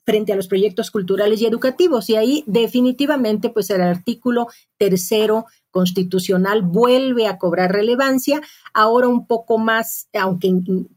frente 0.04 0.32
a 0.32 0.36
los 0.36 0.48
proyectos 0.48 0.90
culturales 0.90 1.40
y 1.40 1.46
educativos. 1.46 2.10
Y 2.10 2.16
ahí 2.16 2.42
definitivamente, 2.48 3.50
pues 3.50 3.70
el 3.70 3.82
artículo 3.82 4.48
tercero 4.78 5.46
constitucional 5.72 6.62
vuelve 6.62 7.26
a 7.26 7.38
cobrar 7.38 7.72
relevancia, 7.72 8.40
ahora 8.72 9.08
un 9.08 9.26
poco 9.26 9.58
más, 9.58 10.08
aunque 10.12 10.52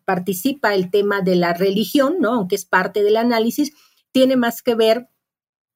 participa 0.06 0.76
el 0.76 0.92
tema 0.92 1.22
de 1.22 1.36
la 1.36 1.54
religión, 1.54 2.18
¿no? 2.20 2.34
Aunque 2.34 2.56
es 2.56 2.66
parte 2.66 3.02
del 3.02 3.18
análisis, 3.18 3.74
tiene 4.12 4.36
más 4.36 4.62
que 4.62 4.76
ver 4.76 5.10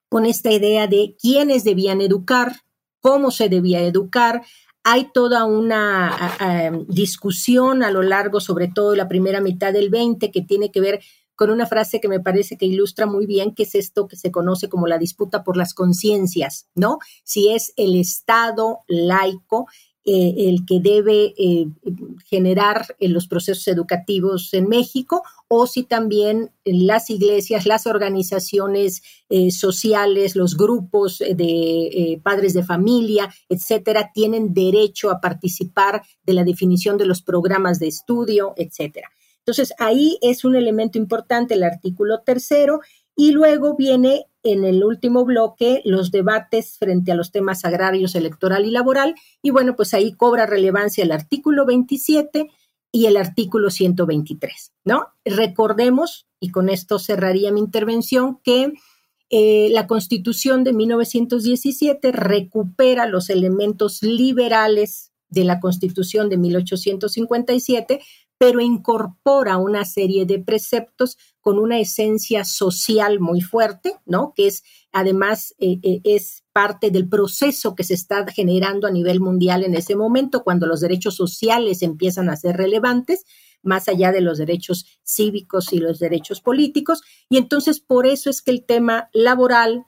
con 0.10 0.26
esta 0.26 0.52
idea 0.52 0.86
de 0.86 1.16
quiénes 1.20 1.64
debían 1.64 2.02
educar, 2.02 2.58
cómo 3.00 3.32
se 3.32 3.50
debía 3.50 3.82
educar. 3.82 4.44
Hay 4.84 5.10
toda 5.14 5.46
una 5.46 6.86
discusión 6.88 7.84
a 7.84 7.92
lo 7.92 8.02
largo, 8.02 8.40
sobre 8.40 8.68
todo 8.68 8.96
la 8.96 9.08
primera 9.08 9.42
mitad 9.42 9.74
del 9.74 9.90
20, 9.90 10.32
que 10.32 10.42
tiene 10.42 10.72
que 10.72 10.82
ver 10.82 11.02
con 11.40 11.52
una 11.52 11.68
frase 11.68 12.02
que 12.02 12.10
me 12.10 12.20
parece 12.20 12.58
que 12.58 12.66
ilustra 12.66 13.06
muy 13.06 13.26
bien, 13.26 13.56
que 13.56 13.64
es 13.64 13.74
esto 13.74 14.10
que 14.10 14.18
se 14.18 14.30
conoce 14.30 14.68
como 14.68 14.88
la 14.88 14.98
disputa 14.98 15.42
por 15.42 15.56
las 15.56 15.74
conciencias, 15.74 16.68
¿no? 16.76 17.00
Si 17.24 17.48
es 17.48 17.72
el 17.78 17.96
Estado 17.96 18.80
laico 18.90 19.68
eh, 20.04 20.50
el 20.50 20.66
que 20.66 20.82
debe 20.82 21.34
eh, 21.38 21.68
generar 22.26 22.94
en 23.00 23.14
los 23.14 23.30
procesos 23.30 23.66
educativos 23.70 24.54
en 24.54 24.68
México 24.68 25.24
o 25.48 25.66
si 25.66 25.84
también 25.84 26.52
las 26.66 27.10
iglesias, 27.10 27.66
las 27.66 27.88
organizaciones 27.88 29.02
eh, 29.30 29.50
sociales, 29.52 30.36
los 30.36 30.58
grupos 30.58 31.20
de 31.20 32.20
padres 32.22 32.54
de 32.54 32.64
familia, 32.66 33.34
etcétera, 33.48 34.12
tienen 34.14 34.54
derecho 34.54 35.10
a 35.10 35.22
participar 35.22 36.02
de 36.26 36.34
la 36.34 36.44
definición 36.44 36.98
de 36.98 37.06
los 37.06 37.22
programas 37.22 37.80
de 37.80 37.88
estudio, 37.88 38.54
etcétera. 38.58 39.10
Entonces, 39.50 39.74
ahí 39.80 40.18
es 40.22 40.46
un 40.46 40.56
elemento 40.56 40.98
importante 40.98 41.56
el 41.56 41.64
artículo 41.64 42.22
tercero 42.22 42.82
y 43.16 43.32
luego 43.32 43.76
viene 43.76 44.28
en 44.44 44.64
el 44.64 44.84
último 44.84 45.26
bloque 45.26 45.82
los 45.86 46.12
debates 46.12 46.78
frente 46.78 47.12
a 47.12 47.16
los 47.16 47.32
temas 47.32 47.66
agrarios, 47.66 48.16
electoral 48.16 48.66
y 48.66 48.72
laboral. 48.72 49.16
Y 49.42 49.50
bueno, 49.50 49.76
pues 49.76 49.94
ahí 49.94 50.14
cobra 50.14 50.46
relevancia 50.46 51.04
el 51.04 51.12
artículo 51.12 51.66
27 51.66 52.50
y 52.92 53.06
el 53.08 53.18
artículo 53.18 53.72
123, 53.72 54.72
¿no? 54.86 55.08
Recordemos, 55.26 56.28
y 56.40 56.52
con 56.52 56.70
esto 56.70 57.00
cerraría 57.00 57.52
mi 57.52 57.60
intervención, 57.60 58.40
que 58.44 58.74
eh, 59.30 59.70
la 59.72 59.88
Constitución 59.88 60.64
de 60.64 60.74
1917 60.74 62.12
recupera 62.12 63.06
los 63.06 63.30
elementos 63.30 64.02
liberales 64.02 65.12
de 65.30 65.44
la 65.44 65.60
Constitución 65.60 66.30
de 66.30 66.38
1857 66.38 68.00
pero 68.40 68.62
incorpora 68.62 69.58
una 69.58 69.84
serie 69.84 70.26
de 70.26 70.40
preceptos 70.40 71.18
con 71.42 71.60
una 71.60 71.78
esencia 71.78 72.46
social 72.46 73.20
muy 73.20 73.42
fuerte, 73.42 73.96
¿no? 74.06 74.34
Que 74.34 74.48
es 74.48 74.64
además 74.94 75.54
eh, 75.60 75.78
eh, 75.84 76.00
es 76.06 76.44
parte 76.54 76.90
del 76.90 77.08
proceso 77.08 77.76
que 77.76 77.84
se 77.84 77.94
está 77.94 78.26
generando 78.32 78.88
a 78.88 78.92
nivel 78.92 79.20
mundial 79.20 79.64
en 79.64 79.76
ese 79.76 79.96
momento, 79.96 80.44
cuando 80.44 80.68
los 80.68 80.80
derechos 80.80 81.16
sociales 81.16 81.84
empiezan 81.84 82.30
a 82.30 82.38
ser 82.38 82.56
relevantes, 82.56 83.26
más 83.62 83.90
allá 83.90 84.14
de 84.14 84.22
los 84.22 84.38
derechos 84.38 84.86
cívicos 85.04 85.74
y 85.74 85.80
los 85.80 86.00
derechos 86.00 86.40
políticos. 86.40 87.02
Y 87.30 87.38
entonces 87.38 87.82
por 87.82 88.08
eso 88.08 88.30
es 88.30 88.42
que 88.42 88.52
el 88.52 88.66
tema 88.66 89.10
laboral 89.12 89.86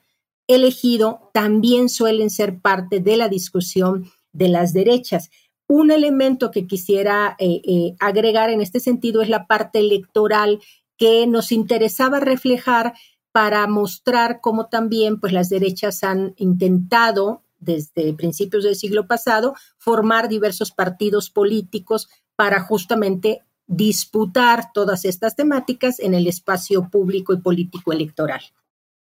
elegido 0.47 1.31
también 1.33 1.87
suelen 1.87 2.29
ser 2.29 2.59
parte 2.59 2.99
de 2.99 3.15
la 3.15 3.29
discusión 3.29 4.11
de 4.33 4.49
las 4.49 4.73
derechas. 4.73 5.29
Un 5.73 5.89
elemento 5.89 6.51
que 6.51 6.67
quisiera 6.67 7.37
eh, 7.39 7.61
eh, 7.63 7.95
agregar 8.01 8.49
en 8.49 8.59
este 8.59 8.81
sentido 8.81 9.21
es 9.21 9.29
la 9.29 9.47
parte 9.47 9.79
electoral 9.79 10.59
que 10.97 11.25
nos 11.27 11.53
interesaba 11.53 12.19
reflejar 12.19 12.91
para 13.31 13.65
mostrar 13.67 14.41
cómo 14.41 14.67
también 14.67 15.17
pues, 15.21 15.31
las 15.31 15.47
derechas 15.47 16.03
han 16.03 16.33
intentado 16.35 17.43
desde 17.59 18.11
principios 18.11 18.65
del 18.65 18.75
siglo 18.75 19.07
pasado 19.07 19.53
formar 19.77 20.27
diversos 20.27 20.71
partidos 20.71 21.29
políticos 21.29 22.09
para 22.35 22.59
justamente 22.59 23.39
disputar 23.65 24.73
todas 24.73 25.05
estas 25.05 25.37
temáticas 25.37 26.01
en 26.01 26.13
el 26.13 26.27
espacio 26.27 26.89
público 26.89 27.31
y 27.31 27.37
político 27.37 27.93
electoral. 27.93 28.41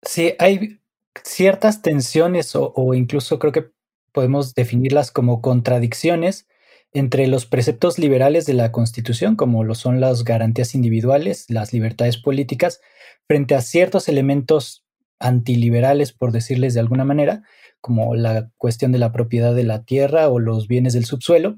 Sí, 0.02 0.34
hay 0.40 0.80
ciertas 1.26 1.82
tensiones 1.82 2.56
o, 2.56 2.72
o 2.74 2.94
incluso 2.94 3.38
creo 3.38 3.52
que 3.52 3.70
podemos 4.14 4.54
definirlas 4.54 5.12
como 5.12 5.42
contradicciones 5.42 6.48
entre 6.94 7.28
los 7.28 7.46
preceptos 7.46 7.98
liberales 7.98 8.46
de 8.46 8.54
la 8.54 8.72
Constitución, 8.72 9.36
como 9.36 9.64
lo 9.64 9.76
son 9.76 10.00
las 10.00 10.24
garantías 10.24 10.76
individuales, 10.76 11.46
las 11.50 11.74
libertades 11.74 12.18
políticas, 12.18 12.82
frente 13.28 13.56
a 13.56 13.62
ciertos 13.62 14.08
elementos 14.08 14.86
antiliberales, 15.20 16.14
por 16.14 16.32
decirles 16.32 16.74
de 16.74 16.82
alguna 16.82 17.06
manera, 17.06 17.44
como 17.82 18.16
la 18.16 18.50
cuestión 18.58 18.92
de 18.92 19.00
la 19.00 19.12
propiedad 19.12 19.56
de 19.56 19.64
la 19.64 19.84
tierra 19.84 20.30
o 20.30 20.40
los 20.40 20.68
bienes 20.68 20.94
del 20.94 21.06
subsuelo. 21.06 21.58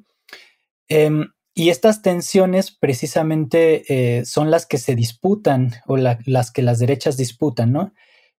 Em, 0.87 1.27
y 1.53 1.69
estas 1.69 2.01
tensiones 2.01 2.71
precisamente 2.71 3.83
eh, 4.17 4.25
son 4.25 4.51
las 4.51 4.65
que 4.65 4.77
se 4.77 4.95
disputan 4.95 5.73
o 5.87 5.97
las 5.97 6.51
que 6.51 6.61
las 6.61 6.79
derechas 6.79 7.17
disputan, 7.17 7.71
¿no? 7.71 7.93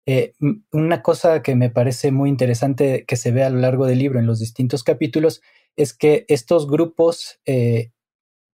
Eh, 0.06 0.34
una 0.70 1.02
cosa 1.02 1.42
que 1.42 1.56
me 1.56 1.68
parece 1.68 2.12
muy 2.12 2.28
interesante 2.28 3.04
que 3.06 3.16
se 3.16 3.32
ve 3.32 3.42
a 3.42 3.50
lo 3.50 3.58
largo 3.58 3.86
del 3.86 3.98
libro 3.98 4.20
en 4.20 4.26
los 4.26 4.38
distintos 4.38 4.84
capítulos 4.84 5.40
es 5.76 5.92
que 5.92 6.24
estos 6.28 6.66
grupos 6.66 7.40
eh, 7.44 7.92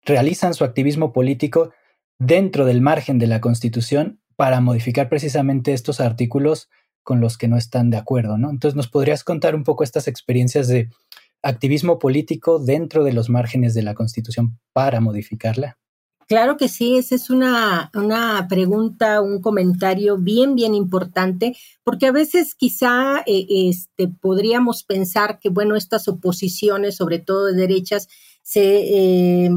realizan 0.04 0.54
su 0.54 0.64
activismo 0.64 1.12
político 1.12 1.72
dentro 2.18 2.64
del 2.64 2.80
margen 2.80 3.18
de 3.18 3.26
la 3.26 3.40
Constitución 3.40 4.20
para 4.36 4.60
modificar 4.60 5.08
precisamente 5.08 5.72
estos 5.72 6.00
artículos 6.00 6.68
con 7.02 7.20
los 7.20 7.38
que 7.38 7.48
no 7.48 7.56
están 7.56 7.90
de 7.90 7.96
acuerdo, 7.96 8.38
¿no? 8.38 8.50
Entonces, 8.50 8.76
¿nos 8.76 8.88
podrías 8.88 9.24
contar 9.24 9.54
un 9.54 9.64
poco 9.64 9.84
estas 9.84 10.08
experiencias 10.08 10.68
de 10.68 10.88
activismo 11.42 11.98
político 11.98 12.58
dentro 12.58 13.04
de 13.04 13.12
los 13.12 13.30
márgenes 13.30 13.74
de 13.74 13.82
la 13.82 13.94
Constitución 13.94 14.58
para 14.72 15.00
modificarla? 15.00 15.78
Claro 16.30 16.56
que 16.56 16.68
sí, 16.68 16.96
esa 16.96 17.16
es 17.16 17.28
una, 17.28 17.90
pregunta, 18.48 19.20
un 19.20 19.42
comentario 19.42 20.16
bien, 20.16 20.54
bien 20.54 20.76
importante, 20.76 21.56
porque 21.82 22.06
a 22.06 22.12
veces 22.12 22.54
quizá 22.54 23.18
eh, 23.26 23.46
este, 23.48 24.06
podríamos 24.06 24.84
pensar 24.84 25.40
que, 25.40 25.48
bueno, 25.48 25.74
estas 25.74 26.06
oposiciones, 26.06 26.94
sobre 26.94 27.18
todo 27.18 27.46
de 27.46 27.54
derechas, 27.54 28.06
se 28.42 28.62
eh, 28.62 29.50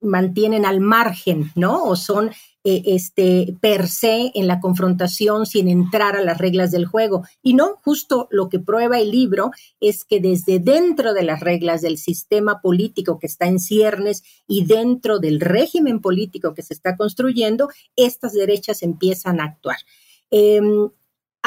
mantienen 0.00 0.64
al 0.64 0.78
margen, 0.78 1.50
¿no? 1.56 1.82
O 1.82 1.96
son 1.96 2.30
eh, 2.68 2.82
este, 2.86 3.54
per 3.60 3.86
se 3.86 4.32
en 4.34 4.48
la 4.48 4.58
confrontación 4.58 5.46
sin 5.46 5.68
entrar 5.68 6.16
a 6.16 6.24
las 6.24 6.36
reglas 6.36 6.72
del 6.72 6.84
juego. 6.84 7.22
Y 7.40 7.54
no, 7.54 7.76
justo 7.84 8.26
lo 8.32 8.48
que 8.48 8.58
prueba 8.58 8.98
el 8.98 9.12
libro 9.12 9.52
es 9.78 10.04
que 10.04 10.18
desde 10.18 10.58
dentro 10.58 11.14
de 11.14 11.22
las 11.22 11.38
reglas 11.38 11.80
del 11.80 11.96
sistema 11.96 12.60
político 12.60 13.20
que 13.20 13.28
está 13.28 13.46
en 13.46 13.60
ciernes 13.60 14.24
y 14.48 14.64
dentro 14.64 15.20
del 15.20 15.38
régimen 15.38 16.00
político 16.00 16.54
que 16.54 16.62
se 16.62 16.74
está 16.74 16.96
construyendo, 16.96 17.68
estas 17.94 18.32
derechas 18.32 18.82
empiezan 18.82 19.38
a 19.38 19.44
actuar. 19.44 19.78
Em, 20.32 20.88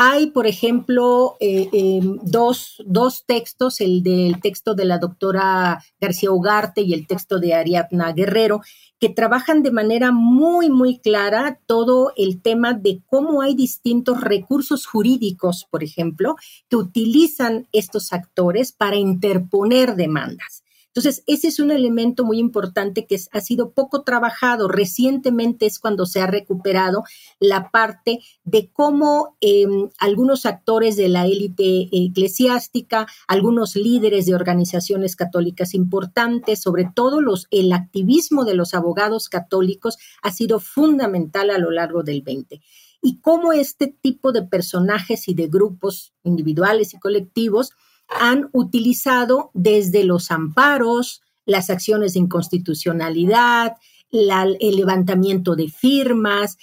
hay, 0.01 0.27
por 0.27 0.47
ejemplo, 0.47 1.35
eh, 1.41 1.67
em, 1.73 2.19
dos, 2.23 2.81
dos, 2.85 3.25
textos, 3.25 3.81
el 3.81 4.01
del 4.01 4.39
texto 4.39 4.73
de 4.73 4.85
la 4.85 4.97
doctora 4.97 5.83
García 5.99 6.31
Ugarte 6.31 6.83
y 6.83 6.93
el 6.93 7.05
texto 7.05 7.37
de 7.37 7.53
Ariadna 7.53 8.13
Guerrero, 8.13 8.61
que 8.97 9.09
trabajan 9.09 9.61
de 9.61 9.71
manera 9.71 10.13
muy, 10.13 10.69
muy 10.69 10.99
clara 10.99 11.59
todo 11.65 12.13
el 12.15 12.41
tema 12.41 12.73
de 12.73 13.01
cómo 13.07 13.41
hay 13.41 13.55
distintos 13.55 14.21
recursos 14.21 14.85
jurídicos, 14.85 15.67
por 15.69 15.83
ejemplo, 15.83 16.37
que 16.69 16.77
utilizan 16.77 17.67
estos 17.73 18.13
actores 18.13 18.71
para 18.71 18.95
interponer 18.95 19.97
demandas. 19.97 20.63
Entonces, 20.89 21.23
ese 21.27 21.49
es 21.49 21.59
un 21.59 21.69
elemento 21.69 22.25
muy 22.25 22.39
importante 22.39 23.05
que 23.05 23.19
ha 23.31 23.41
sido 23.41 23.71
poco 23.71 24.01
trabajado. 24.01 24.67
Recientemente 24.67 25.67
es 25.67 25.77
cuando 25.77 26.07
se 26.07 26.19
ha 26.19 26.27
recuperado 26.27 27.03
la 27.39 27.69
parte 27.69 28.19
de 28.43 28.71
cómo 28.71 29.37
em, 29.39 29.89
algunos 29.99 30.47
actores 30.47 30.97
de 30.97 31.07
la 31.07 31.27
élite 31.27 31.89
eclesiástica, 31.91 33.05
algunos 33.27 33.75
líderes 33.75 34.25
de 34.25 34.33
organizaciones 34.33 35.15
católicas 35.15 35.75
importantes, 35.75 36.59
sobre 36.59 36.89
todo 36.93 37.21
los, 37.21 37.47
el 37.51 37.71
activismo 37.71 38.43
de 38.43 38.55
los 38.55 38.73
abogados 38.73 39.29
católicos 39.29 39.97
ha 40.23 40.31
sido 40.31 40.59
fundamental 40.59 41.51
a 41.51 41.59
lo 41.59 41.69
largo 41.69 42.01
del 42.01 42.23
20 42.23 42.61
y 43.01 43.19
cómo 43.21 43.53
este 43.53 43.87
tipo 43.87 44.31
de 44.31 44.41
personajes 44.41 45.27
y 45.27 45.33
de 45.33 45.47
grupos 45.47 46.13
individuales 46.23 46.93
y 46.93 46.99
colectivos 46.99 47.71
han 48.09 48.49
utilizado 48.53 49.51
desde 49.53 50.03
los 50.03 50.31
amparos, 50.31 51.21
las 51.45 51.69
acciones 51.69 52.13
de 52.13 52.19
inconstitucionalidad, 52.19 53.77
el 54.11 54.75
levantamiento 54.75 55.55
de 55.55 55.69
firmas. 55.69 56.57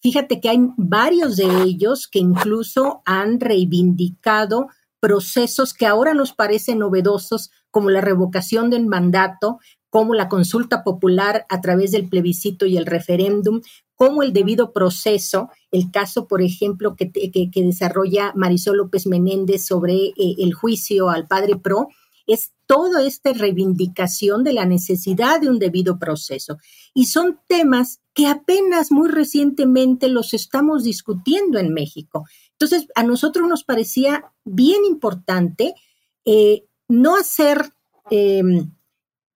Fíjate 0.00 0.40
que 0.40 0.48
hay 0.48 0.58
varios 0.76 1.36
de 1.36 1.62
ellos 1.62 2.08
que 2.08 2.18
incluso 2.18 3.02
han 3.04 3.40
reivindicado 3.40 4.68
procesos 5.00 5.74
que 5.74 5.86
ahora 5.86 6.14
nos 6.14 6.32
parecen 6.32 6.78
novedosos, 6.78 7.50
como 7.70 7.90
la 7.90 8.00
revocación 8.00 8.70
del 8.70 8.86
mandato, 8.86 9.58
como 9.90 10.14
la 10.14 10.28
consulta 10.28 10.84
popular 10.84 11.44
a 11.48 11.60
través 11.60 11.90
del 11.90 12.08
plebiscito 12.08 12.66
y 12.66 12.76
el 12.76 12.86
referéndum, 12.86 13.60
como 14.02 14.24
el 14.24 14.32
debido 14.32 14.72
proceso, 14.72 15.48
el 15.70 15.92
caso, 15.92 16.26
por 16.26 16.42
ejemplo, 16.42 16.96
que, 16.96 17.12
desarrolla 17.54 18.32
Marisol 18.34 18.78
López 18.78 19.06
Menéndez 19.06 19.64
sobre 19.64 19.94
eh, 19.94 20.34
el 20.38 20.54
juicio 20.54 21.08
al 21.08 21.28
padre 21.28 21.54
Pro, 21.54 21.86
es 22.26 22.50
toda 22.66 23.04
esta 23.04 23.32
reivindicación 23.32 24.42
de 24.42 24.54
la 24.54 24.64
necesidad 24.64 25.40
de 25.40 25.48
un 25.48 25.60
debido 25.60 26.00
proceso. 26.00 26.58
Y 26.92 27.04
son 27.04 27.38
temas 27.46 28.00
que 28.12 28.26
apenas 28.26 28.90
muy 28.90 29.08
recientemente 29.08 30.08
los 30.08 30.34
estamos 30.34 30.82
discutiendo 30.82 31.60
en 31.60 31.72
México. 31.72 32.24
Entonces, 32.58 32.88
a 32.96 33.04
nosotros 33.04 33.46
nos 33.48 33.62
parecía 33.62 34.32
bien 34.44 34.84
importante 34.84 35.76
eh, 36.24 36.64
no 36.88 37.14
hacer 37.14 37.72
em, 38.10 38.72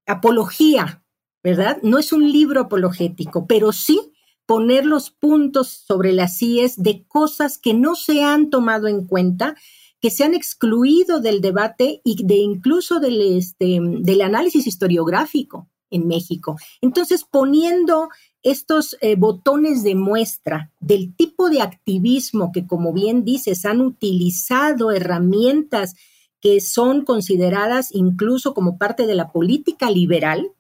apología, 0.09 1.05
¿verdad? 1.45 1.79
No 1.85 2.01
es 2.01 2.13
un 2.13 2.33
libro 2.33 2.63
apologético, 2.63 3.47
pero 3.47 3.71
sí 3.71 4.01
poner 4.47 4.87
los 4.87 5.11
puntos 5.11 5.69
sobre 5.69 6.13
las 6.13 6.41
IES 6.41 6.77
de 6.77 7.05
cosas 7.07 7.59
que 7.59 7.75
no 7.75 7.97
se 7.97 8.23
han 8.23 8.49
tomado 8.49 8.87
en 8.87 9.07
cuenta, 9.07 9.57
que 10.01 10.11
se 10.11 10.25
han 10.25 10.35
excluido 10.35 11.21
del 11.21 11.41
debate 11.41 12.01
y 12.05 12.25
de 12.25 12.37
incluso 12.37 13.01
del, 13.01 13.21
este, 13.21 13.81
análisis 14.23 14.67
historiográfico 14.67 15.69
en 15.91 16.07
México. 16.07 16.57
Entonces, 16.81 17.25
poniendo 17.25 18.09
estos 18.43 18.97
eh, 19.01 19.17
botones 19.17 19.83
de 19.83 19.95
muestra 19.95 20.73
del 20.79 21.15
tipo 21.17 21.51
de 21.51 21.63
activismo 21.63 22.53
que, 22.53 22.67
como 22.67 22.93
bien 22.93 23.25
dices, 23.25 23.65
han 23.65 23.81
utilizado 23.81 24.93
herramientas 24.93 25.95
que 26.41 26.61
son 26.61 27.05
consideradas 27.05 27.89
incluso 27.93 28.55
como 28.55 28.79
parte 28.79 29.07
de 29.07 29.15
la 29.17 29.33
política 29.33 29.91
liberal, 29.91 30.53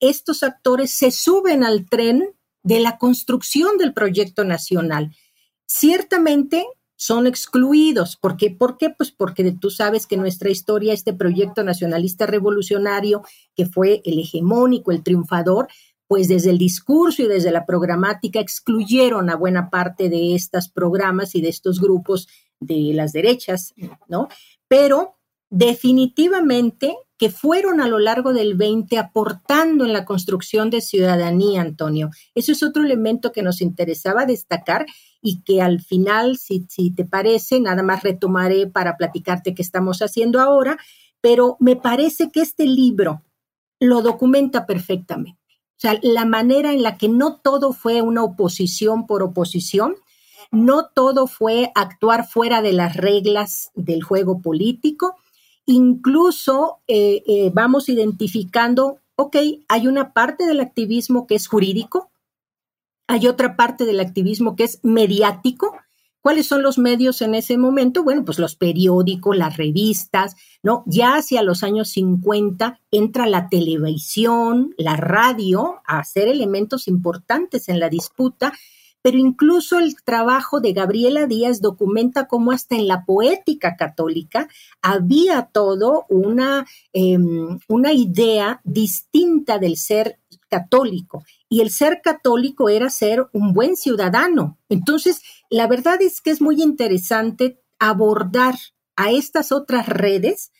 estos 0.00 0.42
actores 0.42 0.90
se 0.90 1.12
suben 1.12 1.62
al 1.62 1.88
tren 1.88 2.33
de 2.64 2.80
la 2.80 2.98
construcción 2.98 3.78
del 3.78 3.92
proyecto 3.92 4.42
nacional. 4.42 5.14
Ciertamente 5.66 6.66
son 6.96 7.26
excluidos. 7.26 8.16
¿Por 8.16 8.36
qué? 8.36 8.50
Pues 8.50 9.12
porque 9.12 9.52
tú 9.52 9.70
sabes 9.70 10.06
que 10.06 10.16
nuestra 10.16 10.50
historia, 10.50 10.92
este 10.92 11.12
proyecto 11.12 11.62
nacionalista 11.62 12.26
revolucionario, 12.26 13.22
que 13.54 13.66
fue 13.66 14.00
el 14.04 14.18
hegemónico, 14.18 14.90
el 14.90 15.02
triunfador, 15.02 15.68
pues 16.06 16.28
desde 16.28 16.50
el 16.50 16.58
discurso 16.58 17.22
y 17.22 17.26
desde 17.26 17.50
la 17.50 17.66
programática 17.66 18.40
excluyeron 18.40 19.30
a 19.30 19.36
buena 19.36 19.70
parte 19.70 20.08
de 20.08 20.34
estos 20.34 20.68
programas 20.68 21.34
y 21.34 21.40
de 21.40 21.48
estos 21.48 21.80
grupos 21.80 22.28
de 22.60 22.92
las 22.94 23.12
derechas, 23.12 23.74
¿no? 24.08 24.28
Pero 24.68 25.16
definitivamente 25.50 26.96
fueron 27.30 27.80
a 27.80 27.88
lo 27.88 27.98
largo 27.98 28.32
del 28.32 28.54
20 28.54 28.98
aportando 28.98 29.84
en 29.84 29.92
la 29.92 30.04
construcción 30.04 30.70
de 30.70 30.80
ciudadanía, 30.80 31.60
Antonio. 31.60 32.10
Eso 32.34 32.52
es 32.52 32.62
otro 32.62 32.82
elemento 32.82 33.32
que 33.32 33.42
nos 33.42 33.60
interesaba 33.60 34.26
destacar 34.26 34.86
y 35.20 35.42
que 35.42 35.62
al 35.62 35.80
final, 35.80 36.36
si, 36.36 36.66
si 36.68 36.90
te 36.90 37.04
parece, 37.04 37.60
nada 37.60 37.82
más 37.82 38.02
retomaré 38.02 38.66
para 38.66 38.96
platicarte 38.96 39.54
qué 39.54 39.62
estamos 39.62 40.00
haciendo 40.00 40.40
ahora, 40.40 40.78
pero 41.20 41.56
me 41.60 41.76
parece 41.76 42.30
que 42.30 42.42
este 42.42 42.66
libro 42.66 43.22
lo 43.80 44.02
documenta 44.02 44.66
perfectamente. 44.66 45.40
O 45.76 45.80
sea, 45.80 45.98
la 46.02 46.24
manera 46.24 46.72
en 46.72 46.82
la 46.82 46.96
que 46.96 47.08
no 47.08 47.40
todo 47.40 47.72
fue 47.72 48.02
una 48.02 48.22
oposición 48.22 49.06
por 49.06 49.22
oposición, 49.22 49.96
no 50.50 50.88
todo 50.94 51.26
fue 51.26 51.72
actuar 51.74 52.26
fuera 52.26 52.62
de 52.62 52.72
las 52.72 52.96
reglas 52.96 53.70
del 53.74 54.02
juego 54.02 54.40
político, 54.40 55.16
Incluso 55.66 56.80
eh, 56.86 57.22
eh, 57.26 57.50
vamos 57.54 57.88
identificando, 57.88 58.98
ok, 59.16 59.36
hay 59.68 59.86
una 59.86 60.12
parte 60.12 60.46
del 60.46 60.60
activismo 60.60 61.26
que 61.26 61.36
es 61.36 61.46
jurídico, 61.46 62.10
hay 63.06 63.26
otra 63.26 63.56
parte 63.56 63.84
del 63.84 64.00
activismo 64.00 64.56
que 64.56 64.64
es 64.64 64.80
mediático. 64.82 65.76
¿Cuáles 66.20 66.46
son 66.46 66.62
los 66.62 66.78
medios 66.78 67.20
en 67.20 67.34
ese 67.34 67.58
momento? 67.58 68.02
Bueno, 68.02 68.24
pues 68.24 68.38
los 68.38 68.56
periódicos, 68.56 69.36
las 69.36 69.58
revistas, 69.58 70.36
¿no? 70.62 70.82
Ya 70.86 71.16
hacia 71.16 71.42
los 71.42 71.62
años 71.62 71.90
50 71.90 72.80
entra 72.90 73.26
la 73.26 73.50
televisión, 73.50 74.74
la 74.78 74.96
radio 74.96 75.82
a 75.86 76.02
ser 76.04 76.28
elementos 76.28 76.88
importantes 76.88 77.68
en 77.68 77.78
la 77.78 77.90
disputa 77.90 78.54
pero 79.04 79.18
incluso 79.18 79.78
el 79.80 79.96
trabajo 80.02 80.60
de 80.60 80.72
Gabriela 80.72 81.26
Díaz 81.26 81.60
documenta 81.60 82.26
cómo 82.26 82.52
hasta 82.52 82.74
en 82.74 82.88
la 82.88 83.04
poética 83.04 83.76
católica 83.76 84.48
había 84.80 85.50
todo 85.52 86.06
una, 86.08 86.66
em, 86.94 87.58
una 87.68 87.92
idea 87.92 88.62
distinta 88.64 89.58
del 89.58 89.76
ser 89.76 90.20
católico. 90.48 91.22
Y 91.50 91.60
el 91.60 91.68
ser 91.68 92.00
católico 92.02 92.70
era 92.70 92.88
ser 92.88 93.28
un 93.34 93.52
buen 93.52 93.76
ciudadano. 93.76 94.56
Entonces, 94.70 95.20
la 95.50 95.66
verdad 95.66 96.00
es 96.00 96.22
que 96.22 96.30
es 96.30 96.40
muy 96.40 96.62
interesante 96.62 97.60
abordar 97.78 98.54
a 98.96 99.10
estas 99.10 99.52
otras 99.52 99.86
redes 99.86 100.50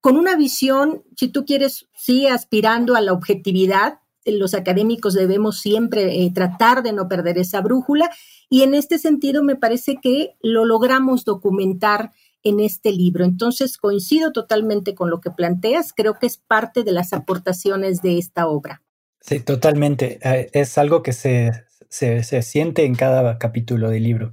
con 0.00 0.16
una 0.16 0.36
visión, 0.36 1.02
si 1.16 1.26
tú 1.26 1.44
quieres, 1.44 1.88
sí, 1.96 2.28
aspirando 2.28 2.94
a 2.94 3.00
la 3.00 3.12
objetividad, 3.12 3.98
los 4.32 4.54
académicos 4.54 5.14
debemos 5.14 5.60
siempre 5.60 6.22
eh, 6.22 6.30
tratar 6.34 6.82
de 6.82 6.92
no 6.92 7.08
perder 7.08 7.38
esa 7.38 7.60
brújula 7.60 8.10
y 8.50 8.62
en 8.62 8.74
este 8.74 8.98
sentido 8.98 9.42
me 9.42 9.56
parece 9.56 9.96
que 10.02 10.34
lo 10.42 10.64
logramos 10.64 11.24
documentar 11.24 12.12
en 12.42 12.60
este 12.60 12.92
libro. 12.92 13.24
Entonces 13.24 13.76
coincido 13.76 14.32
totalmente 14.32 14.94
con 14.94 15.10
lo 15.10 15.20
que 15.20 15.30
planteas, 15.30 15.92
creo 15.92 16.18
que 16.18 16.26
es 16.26 16.36
parte 16.36 16.84
de 16.84 16.92
las 16.92 17.12
aportaciones 17.12 18.02
de 18.02 18.18
esta 18.18 18.46
obra. 18.46 18.82
Sí, 19.20 19.40
totalmente. 19.40 20.18
Eh, 20.22 20.48
es 20.52 20.78
algo 20.78 21.02
que 21.02 21.12
se, 21.12 21.50
se, 21.88 22.42
siente 22.42 22.84
en 22.84 22.94
cada 22.94 23.38
capítulo 23.38 23.90
del 23.90 24.04
libro. 24.04 24.32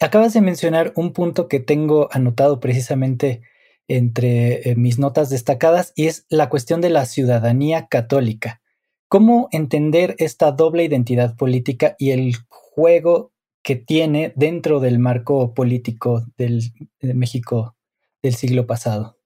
Acabas 0.00 0.34
de 0.34 0.40
mencionar 0.40 0.92
un 0.96 1.12
punto 1.12 1.48
que 1.48 1.60
tengo 1.60 2.08
anotado 2.12 2.60
precisamente 2.60 3.42
entre 3.88 4.70
eh, 4.70 4.76
mis 4.76 4.98
notas 4.98 5.30
destacadas 5.30 5.92
y 5.94 6.06
es 6.06 6.26
la 6.28 6.48
cuestión 6.48 6.80
de 6.80 6.90
la 6.90 7.04
ciudadanía 7.06 7.86
católica. 7.88 8.62
¿Cómo 9.14 9.48
entender 9.52 10.16
esta 10.18 10.50
doble 10.50 10.82
identidad 10.82 11.36
política 11.36 11.94
y 12.00 12.10
el 12.10 12.34
juego 12.48 13.30
que 13.62 13.76
tiene 13.76 14.32
dentro 14.34 14.80
del 14.80 14.98
marco 14.98 15.54
político 15.54 16.26
del, 16.36 16.72
de 17.00 17.14
México 17.14 17.76
del 18.24 18.34
siglo 18.34 18.66
pasado? 18.66 19.16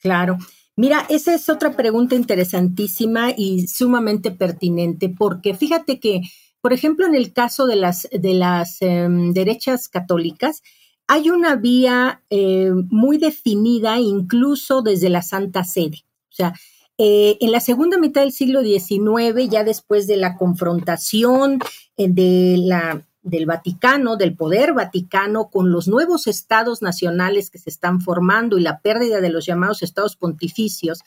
Claro. 0.00 0.36
Mira, 0.74 1.06
esa 1.10 1.32
es 1.32 1.48
otra 1.48 1.76
pregunta 1.76 2.16
interesantísima 2.16 3.30
y 3.36 3.68
sumamente 3.68 4.32
pertinente, 4.32 5.10
porque 5.10 5.54
fíjate 5.54 6.00
que, 6.00 6.22
por 6.60 6.72
ejemplo, 6.72 7.06
en 7.06 7.14
el 7.14 7.32
caso 7.32 7.68
de 7.68 7.76
las, 7.76 8.08
de 8.10 8.34
las 8.34 8.82
em, 8.82 9.32
derechas 9.32 9.88
católicas, 9.88 10.64
hay 11.06 11.30
una 11.30 11.54
vía 11.54 12.20
eh, 12.30 12.72
muy 12.90 13.16
definida 13.16 14.00
incluso 14.00 14.82
desde 14.82 15.08
la 15.08 15.22
Santa 15.22 15.62
Sede. 15.62 15.98
O 16.30 16.34
sea, 16.34 16.52
eh, 16.98 17.36
en 17.40 17.52
la 17.52 17.60
segunda 17.60 17.98
mitad 17.98 18.22
del 18.22 18.32
siglo 18.32 18.62
XIX, 18.62 19.48
ya 19.50 19.64
después 19.64 20.06
de 20.06 20.16
la 20.16 20.36
confrontación, 20.36 21.58
eh, 21.96 22.08
del 22.08 23.46
Vaticano, 23.46 24.16
del 24.16 24.34
poder 24.34 24.72
vaticano, 24.72 25.50
con 25.50 25.72
los 25.72 25.88
nuevos 25.88 26.26
estados 26.26 26.80
nacionales 26.80 27.50
que 27.50 27.58
se 27.58 27.70
están 27.70 28.00
formando 28.00 28.56
y 28.56 28.62
la 28.62 28.80
pérdida 28.80 29.20
de 29.20 29.30
los 29.30 29.44
llamados 29.44 29.82
estados 29.82 30.16
pontificios, 30.16 31.00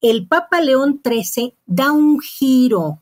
el 0.00 0.26
Papa 0.26 0.60
León 0.60 1.00
XIII 1.02 1.54
da 1.66 1.92
un 1.92 2.20
giro 2.20 3.00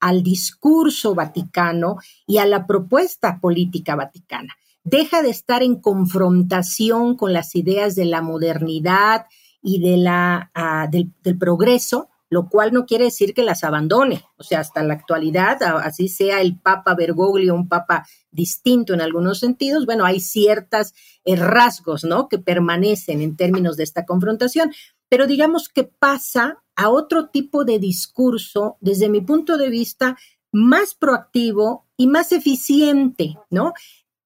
al 0.00 0.22
discurso 0.22 1.14
vaticano 1.14 1.96
y 2.26 2.38
a 2.38 2.46
la 2.46 2.66
propuesta 2.66 3.40
política 3.40 3.96
vaticana. 3.96 4.54
Deja 4.84 5.22
de 5.22 5.30
estar 5.30 5.62
en 5.62 5.76
confrontación 5.76 7.16
con 7.16 7.32
las 7.32 7.54
ideas 7.54 7.94
de 7.94 8.04
la 8.04 8.20
modernidad 8.20 9.26
y 9.64 9.80
de 9.80 9.96
la, 9.96 10.50
ah, 10.54 10.86
del, 10.90 11.10
progreso, 11.38 12.10
lo 12.28 12.48
cual 12.50 12.72
no 12.72 12.84
quiere 12.84 13.04
decir 13.04 13.32
que 13.32 13.42
las 13.42 13.64
abandone. 13.64 14.22
O 14.36 14.42
sea, 14.42 14.60
hasta 14.60 14.82
la 14.82 14.92
actualidad, 14.92 15.62
así 15.62 16.08
sea 16.08 16.42
el 16.42 16.60
Papa 16.60 16.94
Bergoglio, 16.94 17.54
un 17.54 17.68
Papa 17.68 18.06
distinto 18.30 18.92
en 18.92 19.00
algunos 19.00 19.40
sentidos, 19.40 19.86
bueno, 19.86 20.04
hay 20.04 20.20
ciertos 20.20 20.92
eh, 21.24 21.36
rasgos, 21.36 22.04
¿no? 22.04 22.28
Que 22.28 22.38
permanecen 22.38 23.22
en 23.22 23.36
términos 23.36 23.76
de 23.78 23.84
esta 23.84 24.04
confrontación, 24.04 24.70
pero 25.08 25.26
digamos 25.26 25.68
que 25.68 25.84
pasa 25.84 26.62
a 26.76 26.90
otro 26.90 27.28
tipo 27.28 27.64
de 27.64 27.78
discurso, 27.78 28.76
desde 28.80 29.08
mi 29.08 29.22
punto 29.22 29.56
de 29.56 29.70
vista, 29.70 30.18
más 30.52 30.94
proactivo 30.94 31.86
y 31.96 32.06
más 32.06 32.32
eficiente, 32.32 33.36
¿no? 33.48 33.72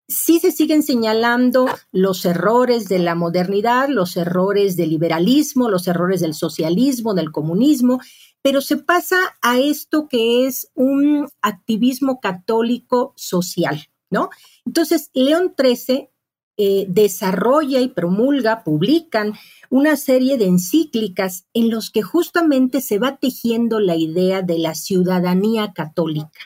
Sí 0.09 0.39
se 0.39 0.53
siguen 0.53 0.83
señalando 0.83 1.67
los 1.93 2.25
errores 2.25 2.89
de 2.89 2.99
la 2.99 3.15
modernidad, 3.15 3.91
los 3.91 4.17
errores 4.17 4.75
del 4.75 4.89
liberalismo, 4.89 5.69
los 5.69 5.87
errores 5.87 6.23
del 6.23 6.33
socialismo, 6.33 7.13
del 7.13 7.31
comunismo, 7.31 8.01
pero 8.41 8.63
se 8.63 8.79
pasa 8.79 9.19
a 9.43 9.59
esto 9.59 10.09
que 10.09 10.47
es 10.47 10.71
un 10.75 11.29
activismo 11.43 12.21
católico 12.21 13.13
social, 13.17 13.89
¿no? 14.09 14.31
Entonces, 14.65 15.11
León 15.13 15.55
XIII 15.59 16.09
eh, 16.57 16.87
desarrolla 16.89 17.81
y 17.81 17.89
promulga, 17.89 18.65
publican 18.65 19.35
una 19.71 19.97
serie 19.97 20.39
de 20.39 20.47
encíclicas 20.47 21.47
en 21.53 21.71
los 21.71 21.91
que 21.91 22.03
justamente 22.03 22.81
se 22.81 22.99
va 22.99 23.19
tejiendo 23.19 23.79
la 23.79 23.95
idea 23.95 24.43
de 24.43 24.59
la 24.59 24.75
ciudadanía 24.75 25.73
católica. 25.73 26.41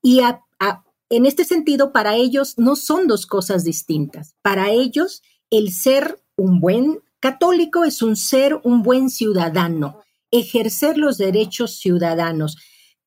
Y 0.00 0.20
en 1.10 1.26
este 1.26 1.44
sentido, 1.44 1.92
para 1.92 2.16
ellos 2.16 2.54
no 2.58 2.76
son 2.76 3.06
dos 3.06 3.26
cosas 3.26 3.64
distintas. 3.64 4.34
Para 4.42 4.70
ellos, 4.70 5.22
el 5.50 5.72
ser 5.72 6.20
un 6.36 6.60
buen 6.60 7.00
católico 7.20 7.84
es 7.84 8.02
un 8.02 8.16
ser 8.16 8.60
un 8.64 8.82
buen 8.82 9.10
ciudadano, 9.10 10.00
ejercer 10.30 10.98
los 10.98 11.18
derechos 11.18 11.78
ciudadanos. 11.78 12.56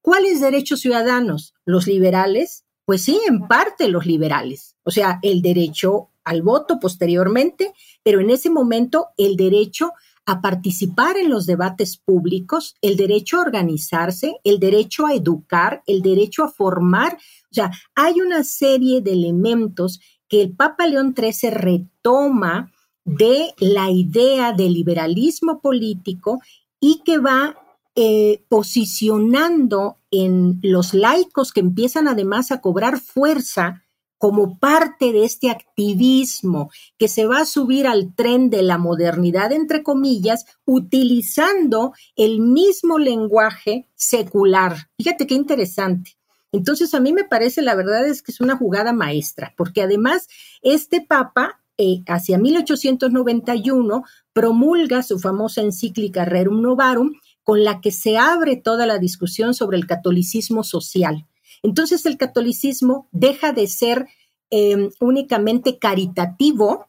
¿Cuáles 0.01 0.41
derechos 0.41 0.79
ciudadanos? 0.79 1.53
Los 1.65 1.87
liberales, 1.87 2.63
pues 2.85 3.03
sí, 3.03 3.19
en 3.27 3.47
parte 3.47 3.87
los 3.87 4.05
liberales, 4.05 4.75
o 4.83 4.91
sea, 4.91 5.19
el 5.21 5.41
derecho 5.41 6.09
al 6.23 6.41
voto 6.41 6.79
posteriormente, 6.79 7.73
pero 8.03 8.19
en 8.19 8.29
ese 8.29 8.49
momento 8.49 9.07
el 9.17 9.35
derecho 9.35 9.93
a 10.25 10.41
participar 10.41 11.17
en 11.17 11.29
los 11.29 11.47
debates 11.47 11.97
públicos, 11.97 12.75
el 12.81 12.97
derecho 12.97 13.37
a 13.37 13.41
organizarse, 13.41 14.35
el 14.43 14.59
derecho 14.59 15.07
a 15.07 15.15
educar, 15.15 15.81
el 15.87 16.03
derecho 16.03 16.43
a 16.43 16.51
formar. 16.51 17.17
O 17.51 17.53
sea, 17.53 17.71
hay 17.95 18.21
una 18.21 18.43
serie 18.43 19.01
de 19.01 19.13
elementos 19.13 19.99
que 20.27 20.41
el 20.41 20.55
Papa 20.55 20.87
León 20.87 21.15
XIII 21.17 21.49
retoma 21.49 22.71
de 23.03 23.53
la 23.57 23.89
idea 23.89 24.53
del 24.53 24.73
liberalismo 24.73 25.61
político 25.61 26.39
y 26.79 27.01
que 27.03 27.17
va 27.17 27.57
eh, 27.95 28.43
posicionando 28.47 29.97
en 30.11 30.59
los 30.61 30.93
laicos 30.93 31.51
que 31.51 31.59
empiezan 31.59 32.07
además 32.07 32.51
a 32.51 32.61
cobrar 32.61 32.99
fuerza 32.99 33.83
como 34.19 34.59
parte 34.59 35.11
de 35.11 35.23
este 35.23 35.49
activismo 35.49 36.69
que 36.97 37.07
se 37.07 37.25
va 37.25 37.39
a 37.39 37.45
subir 37.45 37.87
al 37.87 38.13
tren 38.13 38.49
de 38.49 38.61
la 38.61 38.77
modernidad, 38.77 39.51
entre 39.53 39.81
comillas, 39.81 40.45
utilizando 40.65 41.93
el 42.15 42.41
mismo 42.41 42.99
lenguaje 42.99 43.87
secular. 43.95 44.89
Fíjate 44.97 45.25
qué 45.25 45.35
interesante. 45.35 46.18
Entonces, 46.51 46.93
a 46.93 46.99
mí 46.99 47.13
me 47.13 47.23
parece, 47.23 47.61
la 47.61 47.75
verdad 47.75 48.07
es 48.07 48.21
que 48.21 48.31
es 48.31 48.41
una 48.41 48.57
jugada 48.57 48.93
maestra, 48.93 49.53
porque 49.55 49.81
además 49.81 50.27
este 50.61 51.01
papa, 51.01 51.61
eh, 51.77 52.01
hacia 52.07 52.37
1891, 52.37 54.03
promulga 54.33 55.03
su 55.03 55.19
famosa 55.19 55.61
encíclica 55.61 56.25
Rerum 56.25 56.61
Novarum, 56.61 57.13
con 57.43 57.63
la 57.63 57.81
que 57.81 57.91
se 57.91 58.17
abre 58.17 58.57
toda 58.57 58.85
la 58.85 58.99
discusión 58.99 59.53
sobre 59.53 59.77
el 59.77 59.87
catolicismo 59.87 60.63
social. 60.63 61.25
Entonces 61.63 62.05
el 62.05 62.17
catolicismo 62.17 63.07
deja 63.11 63.53
de 63.53 63.67
ser 63.67 64.07
em, 64.51 64.89
únicamente 64.99 65.77
caritativo 65.77 66.87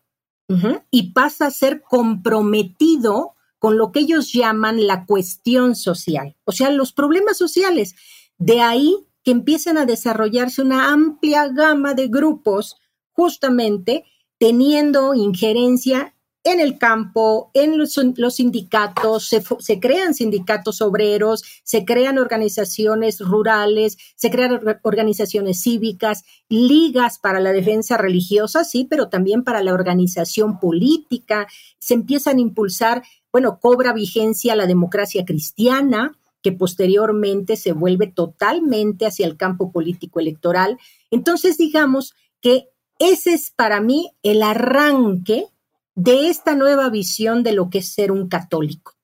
y 0.90 1.12
pasa 1.12 1.46
a 1.46 1.51
ser 1.53 1.81
comprometido 1.83 3.37
con 3.61 3.79
lo 3.79 3.92
que 3.92 4.01
ellos 4.01 4.33
llaman 4.33 4.85
la 4.85 5.07
cuestión 5.07 5.77
social, 5.77 6.35
o 6.44 6.51
sea, 6.51 6.70
los 6.70 6.92
problemas 6.92 7.38
sociales. 7.38 7.94
De 8.37 8.61
ahí 8.61 9.07
que 9.31 9.35
empiezan 9.35 9.79
a 9.79 9.87
desarrollarse 9.87 10.61
una 10.61 10.90
amplia 10.90 11.47
gama 11.47 11.95
de 11.95 12.09
grupos 12.09 12.75
justamente 13.12 14.05
teniendo 14.38 15.14
injerencia 15.14 16.16
en 16.43 16.59
el 16.59 16.79
campo, 16.79 17.53
en 17.55 17.79
los, 17.79 17.95
sindicatos, 18.35 19.29
se, 19.29 19.79
crean 19.79 20.14
sindicatos 20.14 20.83
obreros, 20.83 21.45
se 21.62 21.85
crean 21.85 22.19
organizaciones 22.19 23.21
rurales, 23.21 23.99
se 24.16 24.33
crean 24.33 24.61
organizaciones 24.83 25.62
cívicas, 25.62 26.25
ligas 26.49 27.21
para 27.21 27.38
la 27.38 27.53
defensa 27.53 27.97
religiosa, 27.99 28.64
sí, 28.64 28.85
pero 28.90 29.11
también 29.11 29.45
para 29.45 29.62
la 29.62 29.75
organización 29.75 30.59
política, 30.59 31.47
se 31.79 31.95
empiezan 31.95 32.38
a 32.38 32.40
impulsar, 32.40 33.05
bueno, 33.31 33.61
cobra 33.61 33.93
vigencia 33.93 34.57
la 34.57 34.66
democracia 34.66 35.25
cristiana, 35.25 36.19
que 36.42 36.53
posteriormente 36.53 37.57
se 37.57 37.72
vuelve 37.72 38.07
totalmente 38.07 39.07
hacia 39.07 39.26
el 39.26 39.37
campo 39.37 39.72
político 39.72 40.20
electoral. 40.20 40.79
Entonces, 41.11 41.59
digamos 41.59 42.14
que 42.40 42.68
ese 42.98 43.33
es 43.35 43.50
para 43.50 43.81
mí 43.81 44.11
el 44.22 44.42
arranque 44.42 45.46
de 45.94 46.29
esta 46.29 46.55
nueva 46.55 46.88
visión 46.88 47.42
de 47.42 47.53
lo 47.53 47.70
que 47.70 47.79
es 47.79 47.92
ser 47.92 48.12
un 48.12 48.29
católico. 48.29 48.96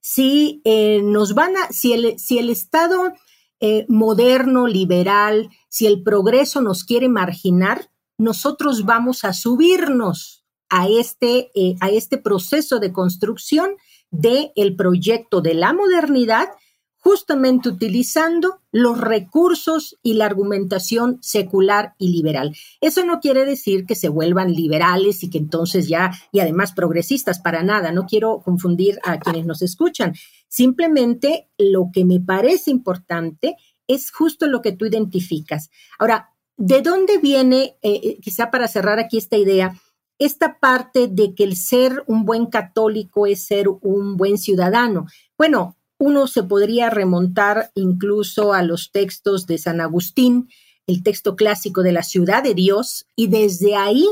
Si 0.00 0.60
eh, 0.64 1.00
nos 1.02 1.34
van 1.34 1.56
a, 1.56 1.72
si 1.72 1.92
el, 1.92 2.18
si 2.18 2.38
el 2.38 2.50
Estado 2.50 3.12
eh, 3.60 3.84
moderno, 3.88 4.68
liberal, 4.68 5.50
si 5.68 5.86
el 5.86 6.02
progreso 6.02 6.60
nos 6.60 6.84
quiere 6.84 7.08
marginar, 7.08 7.90
nosotros 8.16 8.84
vamos 8.84 9.24
a 9.24 9.32
subirnos 9.32 10.44
a 10.68 10.88
este, 10.88 11.50
eh, 11.54 11.76
a 11.80 11.90
este 11.90 12.18
proceso 12.18 12.78
de 12.78 12.92
construcción 12.92 13.76
del 14.10 14.52
el 14.56 14.76
proyecto 14.76 15.40
de 15.40 15.54
la 15.54 15.72
modernidad 15.72 16.48
justamente 16.98 17.68
utilizando 17.68 18.60
los 18.72 19.00
recursos 19.00 19.96
y 20.02 20.14
la 20.14 20.26
argumentación 20.26 21.18
secular 21.22 21.94
y 21.96 22.08
liberal. 22.08 22.54
Eso 22.80 23.04
no 23.04 23.20
quiere 23.20 23.46
decir 23.46 23.86
que 23.86 23.94
se 23.94 24.08
vuelvan 24.08 24.52
liberales 24.52 25.22
y 25.22 25.30
que 25.30 25.38
entonces 25.38 25.88
ya, 25.88 26.12
y 26.32 26.40
además 26.40 26.72
progresistas, 26.72 27.38
para 27.38 27.62
nada, 27.62 27.92
no 27.92 28.04
quiero 28.06 28.40
confundir 28.44 28.98
a 29.04 29.18
quienes 29.18 29.46
nos 29.46 29.62
escuchan. 29.62 30.14
Simplemente 30.48 31.48
lo 31.56 31.90
que 31.92 32.04
me 32.04 32.20
parece 32.20 32.70
importante 32.70 33.56
es 33.86 34.10
justo 34.10 34.46
lo 34.46 34.60
que 34.60 34.72
tú 34.72 34.84
identificas. 34.84 35.70
Ahora, 35.98 36.30
¿de 36.56 36.82
dónde 36.82 37.18
viene, 37.18 37.76
eh, 37.80 38.00
eh, 38.02 38.18
quizá 38.20 38.50
para 38.50 38.68
cerrar 38.68 38.98
aquí 38.98 39.16
esta 39.16 39.36
idea, 39.36 39.80
esta 40.18 40.58
parte 40.58 41.08
de 41.08 41.34
que 41.34 41.44
el 41.44 41.56
ser 41.56 42.02
un 42.06 42.24
buen 42.24 42.46
católico 42.46 43.26
es 43.26 43.44
ser 43.44 43.68
un 43.68 44.16
buen 44.16 44.38
ciudadano? 44.38 45.06
Bueno, 45.36 45.76
uno 45.98 46.26
se 46.26 46.42
podría 46.42 46.90
remontar 46.90 47.70
incluso 47.74 48.52
a 48.52 48.62
los 48.62 48.92
textos 48.92 49.46
de 49.46 49.58
San 49.58 49.80
Agustín, 49.80 50.48
el 50.86 51.02
texto 51.02 51.36
clásico 51.36 51.82
de 51.82 51.92
la 51.92 52.02
ciudad 52.02 52.42
de 52.42 52.54
Dios, 52.54 53.06
y 53.16 53.26
desde 53.26 53.76
ahí 53.76 54.06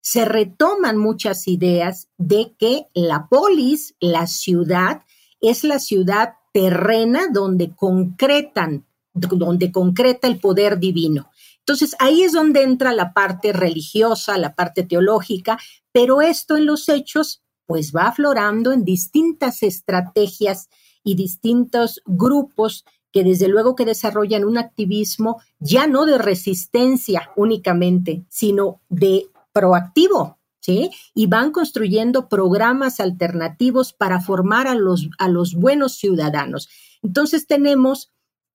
se 0.00 0.24
retoman 0.24 0.96
muchas 0.96 1.46
ideas 1.48 2.08
de 2.18 2.54
que 2.58 2.86
la 2.94 3.28
polis, 3.28 3.94
la 4.00 4.26
ciudad, 4.26 5.02
es 5.40 5.64
la 5.64 5.78
ciudad 5.78 6.34
terrena 6.52 7.28
donde 7.32 7.74
concretan, 7.74 8.86
donde 9.12 9.70
concreta 9.70 10.26
el 10.26 10.40
poder 10.40 10.78
divino. 10.78 11.30
Entonces 11.68 11.96
ahí 11.98 12.22
es 12.22 12.32
donde 12.32 12.62
entra 12.62 12.94
la 12.94 13.12
parte 13.12 13.52
religiosa, 13.52 14.38
la 14.38 14.54
parte 14.54 14.84
teológica, 14.84 15.58
pero 15.92 16.22
esto 16.22 16.56
en 16.56 16.64
los 16.64 16.88
hechos 16.88 17.42
pues 17.66 17.92
va 17.94 18.08
aflorando 18.08 18.72
en 18.72 18.86
distintas 18.86 19.62
estrategias 19.62 20.70
y 21.04 21.14
distintos 21.14 22.00
grupos 22.06 22.86
que 23.12 23.22
desde 23.22 23.48
luego 23.48 23.76
que 23.76 23.84
desarrollan 23.84 24.46
un 24.46 24.56
activismo 24.56 25.42
ya 25.58 25.86
no 25.86 26.06
de 26.06 26.16
resistencia 26.16 27.32
únicamente, 27.36 28.24
sino 28.30 28.80
de 28.88 29.26
proactivo, 29.52 30.38
¿sí? 30.60 30.90
Y 31.12 31.26
van 31.26 31.50
construyendo 31.50 32.30
programas 32.30 32.98
alternativos 32.98 33.92
para 33.92 34.22
formar 34.22 34.68
a 34.68 34.74
los, 34.74 35.10
a 35.18 35.28
los 35.28 35.52
buenos 35.52 35.96
ciudadanos. 35.96 36.70
Entonces 37.02 37.46
tenemos 37.46 38.10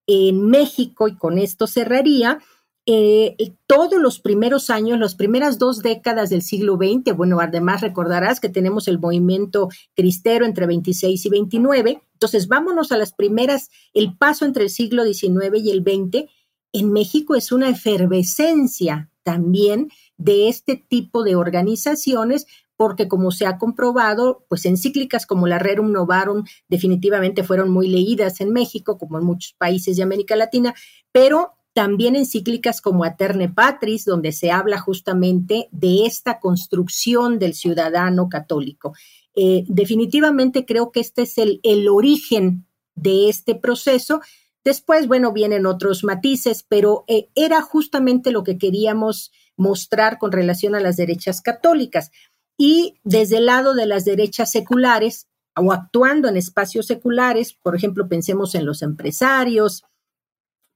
en 0.07 0.47
México, 0.47 1.07
y 1.07 1.15
con 1.15 1.37
esto 1.37 1.67
cerraría, 1.67 2.39
eh, 2.85 3.55
todos 3.65 4.01
los 4.01 4.19
primeros 4.19 4.69
años, 4.69 4.99
las 4.99 5.15
primeras 5.15 5.57
dos 5.57 5.79
décadas 5.79 6.29
del 6.29 6.41
siglo 6.41 6.75
XX, 6.75 7.15
bueno, 7.15 7.39
además 7.39 7.81
recordarás 7.81 8.41
que 8.41 8.49
tenemos 8.49 8.89
el 8.89 8.99
movimiento 8.99 9.69
cristero 9.95 10.45
entre 10.45 10.65
26 10.65 11.25
y 11.25 11.29
29, 11.29 12.01
entonces 12.13 12.47
vámonos 12.47 12.91
a 12.91 12.97
las 12.97 13.13
primeras, 13.13 13.69
el 13.93 14.17
paso 14.17 14.43
entre 14.45 14.63
el 14.63 14.69
siglo 14.69 15.05
XIX 15.05 15.61
y 15.63 15.71
el 15.71 15.81
XX, 15.81 16.29
en 16.73 16.91
México 16.91 17.35
es 17.35 17.51
una 17.51 17.69
efervescencia 17.69 19.09
también 19.23 19.89
de 20.17 20.49
este 20.49 20.75
tipo 20.75 21.23
de 21.23 21.35
organizaciones, 21.35 22.47
porque 22.75 23.07
como 23.07 23.31
se 23.31 23.45
ha 23.45 23.57
comprobado, 23.57 24.45
pues 24.49 24.65
encíclicas 24.65 25.25
como 25.25 25.47
la 25.47 25.59
Rerum 25.59 25.91
Novarum 25.91 26.43
definitivamente 26.67 27.43
fueron 27.43 27.69
muy 27.69 27.87
leídas 27.87 28.41
en 28.41 28.51
México, 28.51 28.97
como 28.97 29.19
en 29.19 29.23
muchos 29.23 29.53
países 29.53 29.95
de 29.95 30.03
América 30.03 30.35
Latina, 30.35 30.73
pero 31.11 31.53
también 31.73 32.15
encíclicas 32.15 32.81
como 32.81 33.03
Aterne 33.03 33.49
Patris, 33.49 34.05
donde 34.05 34.31
se 34.31 34.51
habla 34.51 34.79
justamente 34.79 35.67
de 35.71 36.05
esta 36.05 36.39
construcción 36.39 37.39
del 37.39 37.55
ciudadano 37.55 38.29
católico. 38.29 38.93
Eh, 39.35 39.65
definitivamente 39.67 40.65
creo 40.65 40.91
que 40.91 40.99
este 40.99 41.23
es 41.23 41.37
el, 41.37 41.59
el 41.63 41.89
origen 41.89 42.67
de 42.95 43.29
este 43.29 43.55
proceso. 43.55 44.21
Después, 44.63 45.07
bueno, 45.07 45.33
vienen 45.33 45.65
otros 45.65 46.03
matices, 46.03 46.63
pero 46.67 47.03
eh, 47.07 47.29
era 47.35 47.61
justamente 47.61 48.31
lo 48.31 48.43
que 48.43 48.57
queríamos 48.57 49.31
mostrar 49.57 50.19
con 50.19 50.31
relación 50.31 50.75
a 50.75 50.79
las 50.79 50.95
derechas 50.95 51.41
católicas. 51.41 52.11
Y 52.57 52.99
desde 53.03 53.37
el 53.37 53.47
lado 53.47 53.73
de 53.73 53.87
las 53.87 54.05
derechas 54.05 54.51
seculares, 54.51 55.27
o 55.55 55.71
actuando 55.71 56.27
en 56.27 56.37
espacios 56.37 56.85
seculares, 56.85 57.53
por 57.53 57.75
ejemplo, 57.75 58.07
pensemos 58.07 58.55
en 58.55 58.65
los 58.65 58.81
empresarios, 58.81 59.83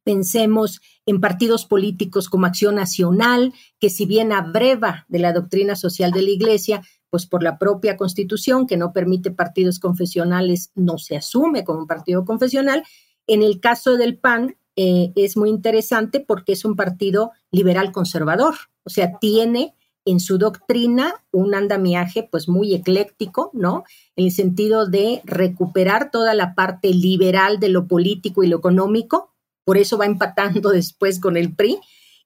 pensemos 0.08 0.80
en 1.06 1.20
partidos 1.20 1.66
políticos 1.66 2.30
como 2.30 2.46
Acción 2.46 2.76
Nacional, 2.76 3.54
que 3.78 3.90
si 3.90 4.06
bien 4.06 4.32
abreva 4.32 5.06
de 5.10 5.20
la 5.20 5.34
doctrina 5.34 5.76
social 5.76 6.14
de 6.14 6.22
la 6.22 6.30
Iglesia, 6.30 6.82
pues 7.10 7.26
por 7.26 7.44
la 7.44 7.58
propia 7.58 7.98
Constitución, 7.98 8.68
que 8.68 8.78
no 8.78 8.94
permite 8.94 9.32
partidos 9.32 9.80
confesionales, 9.80 10.72
no 10.76 10.98
se 10.98 11.18
asume 11.18 11.66
como 11.66 11.80
un 11.80 11.88
partido 11.88 12.24
confesional. 12.24 12.86
En 13.28 13.44
el 13.44 13.60
caso 13.60 13.98
del 13.98 14.18
PAN, 14.18 14.56
eh, 14.78 15.12
es 15.18 15.36
muy 15.36 15.50
interesante 15.50 16.22
porque 16.22 16.54
es 16.54 16.64
un 16.64 16.78
partido 16.78 17.32
liberal 17.52 17.92
conservador, 17.92 18.56
o 18.86 18.90
sea, 18.90 19.20
tiene 19.20 19.76
en 20.06 20.22
su 20.22 20.38
doctrina 20.38 21.22
un 21.34 21.54
andamiaje 21.54 22.24
pues 22.32 22.48
muy 22.48 22.74
ecléctico, 22.74 23.52
¿no? 23.52 23.84
En 24.16 24.24
el 24.24 24.32
sentido 24.32 24.88
de 24.88 25.22
recuperar 25.26 26.12
toda 26.12 26.34
la 26.34 26.56
parte 26.56 26.94
liberal 26.94 27.60
de 27.60 27.68
lo 27.68 27.88
político 27.88 28.42
y 28.46 28.48
lo 28.48 28.60
económico, 28.60 29.34
por 29.68 29.78
eso 29.78 29.98
va 29.98 30.06
empatando 30.06 30.70
después 30.72 31.20
con 31.20 31.36
el 31.36 31.54
PRI. 31.54 31.78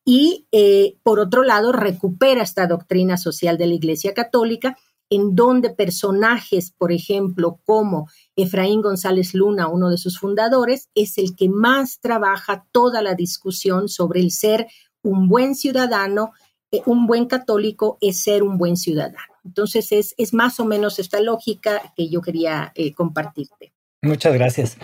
Y 0.05 0.47
eh, 0.51 0.97
por 1.01 1.19
otro 1.19 1.43
lado, 1.43 1.71
recupera 1.71 2.43
esta 2.43 2.67
doctrina 2.67 3.17
social 3.17 3.57
de 3.57 3.65
la 3.65 3.73
Iglesia 3.73 4.13
Católica, 4.13 4.77
en 5.09 5.35
donde 5.35 5.71
personajes, 5.71 6.71
por 6.71 6.91
ejemplo, 6.91 7.59
como 7.65 8.07
Efraín 8.35 8.81
González 8.81 9.33
Luna, 9.33 9.67
uno 9.67 9.89
de 9.89 9.97
sus 9.97 10.19
fundadores, 10.19 10.89
es 10.93 11.17
el 11.17 11.35
que 11.35 11.49
más 11.49 11.99
trabaja 11.99 12.67
toda 12.71 13.01
la 13.01 13.15
discusión 13.15 13.89
sobre 13.89 14.21
el 14.21 14.29
ser 14.29 14.67
un 15.01 15.27
buen 15.27 15.55
ciudadano, 15.55 16.33
eh, 16.71 16.81
un 16.85 17.07
buen 17.07 17.25
católico 17.25 17.97
es 18.01 18.21
ser 18.21 18.43
un 18.43 18.59
buen 18.59 18.77
ciudadano. 18.77 19.33
Entonces 19.43 19.91
es, 19.91 20.13
es 20.17 20.33
más 20.33 20.59
o 20.59 20.65
menos 20.65 20.99
esta 20.99 21.19
lógica 21.19 21.81
que 21.95 22.07
yo 22.07 22.21
quería 22.21 22.71
eh, 22.75 22.93
compartirte. 22.93 23.73
Muchas 24.03 24.33
gracias. 24.33 24.77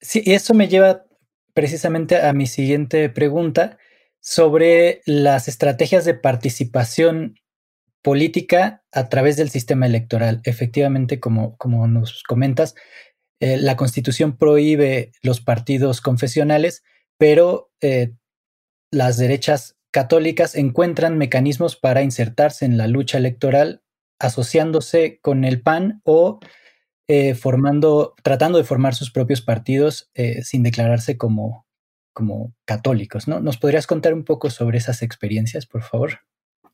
sí, 0.00 0.22
eso 0.24 0.54
me 0.54 0.68
lleva 0.68 1.07
precisamente 1.58 2.22
a 2.22 2.32
mi 2.34 2.46
siguiente 2.46 3.08
pregunta 3.08 3.78
sobre 4.20 5.00
las 5.06 5.48
estrategias 5.48 6.04
de 6.04 6.14
participación 6.14 7.34
política 8.00 8.84
a 8.92 9.08
través 9.08 9.36
del 9.36 9.50
sistema 9.50 9.84
electoral. 9.84 10.40
Efectivamente, 10.44 11.18
como, 11.18 11.56
como 11.56 11.88
nos 11.88 12.22
comentas, 12.22 12.76
eh, 13.40 13.56
la 13.56 13.74
constitución 13.74 14.36
prohíbe 14.36 15.10
los 15.20 15.40
partidos 15.40 16.00
confesionales, 16.00 16.84
pero 17.18 17.72
eh, 17.80 18.12
las 18.92 19.16
derechas 19.16 19.76
católicas 19.90 20.54
encuentran 20.54 21.18
mecanismos 21.18 21.74
para 21.74 22.02
insertarse 22.02 22.66
en 22.66 22.76
la 22.78 22.86
lucha 22.86 23.18
electoral 23.18 23.82
asociándose 24.20 25.18
con 25.22 25.44
el 25.44 25.60
PAN 25.60 26.02
o 26.04 26.38
eh, 27.08 27.34
formando, 27.34 28.14
tratando 28.22 28.58
de 28.58 28.64
formar 28.64 28.94
sus 28.94 29.10
propios 29.10 29.40
partidos 29.40 30.10
eh, 30.14 30.42
sin 30.42 30.62
declararse 30.62 31.16
como, 31.16 31.66
como 32.12 32.54
católicos, 32.66 33.26
¿no? 33.26 33.40
¿Nos 33.40 33.56
podrías 33.56 33.86
contar 33.86 34.12
un 34.12 34.24
poco 34.24 34.50
sobre 34.50 34.76
esas 34.76 35.00
experiencias, 35.00 35.64
por 35.64 35.82
favor? 35.82 36.20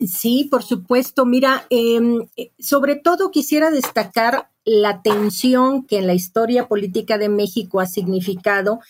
Sí, 0.00 0.48
por 0.50 0.64
supuesto. 0.64 1.24
Mira, 1.24 1.66
em, 1.70 2.26
eh, 2.36 2.52
sobre 2.58 2.96
todo 2.96 3.30
quisiera 3.30 3.70
destacar 3.70 4.50
la 4.64 5.02
tensión 5.02 5.86
que 5.86 5.98
en 5.98 6.08
la 6.08 6.14
historia 6.14 6.66
política 6.66 7.16
de 7.16 7.28
México 7.28 7.78
ha 7.78 7.86
significado, 7.86 8.80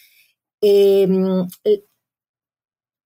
em, 0.62 1.46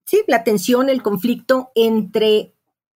sí, 0.05 0.23
la 0.27 0.45
tensión, 0.45 0.87
el 0.87 1.03
conflicto 1.03 1.71
entre 1.75 2.53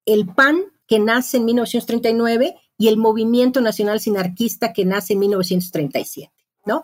el 0.06 0.26
PAN, 0.26 0.60
que 0.86 1.00
nace 1.00 1.38
en 1.38 1.46
1939, 1.46 2.54
y 2.78 2.88
el 2.88 2.96
Movimiento 2.96 3.60
Nacional 3.60 4.00
Sinarquista 4.00 4.72
que 4.72 4.84
nace 4.84 5.12
en 5.12 5.20
1937, 5.20 6.32
¿no? 6.66 6.82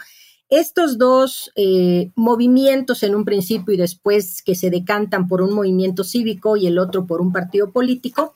Estos 0.50 0.96
dos 0.96 1.52
eh, 1.56 2.10
movimientos 2.14 3.02
en 3.02 3.14
un 3.14 3.26
principio 3.26 3.74
y 3.74 3.76
después 3.76 4.42
que 4.42 4.54
se 4.54 4.70
decantan 4.70 5.28
por 5.28 5.42
un 5.42 5.52
movimiento 5.52 6.04
cívico 6.04 6.56
y 6.56 6.66
el 6.66 6.78
otro 6.78 7.06
por 7.06 7.20
un 7.20 7.32
partido 7.32 7.70
político, 7.70 8.34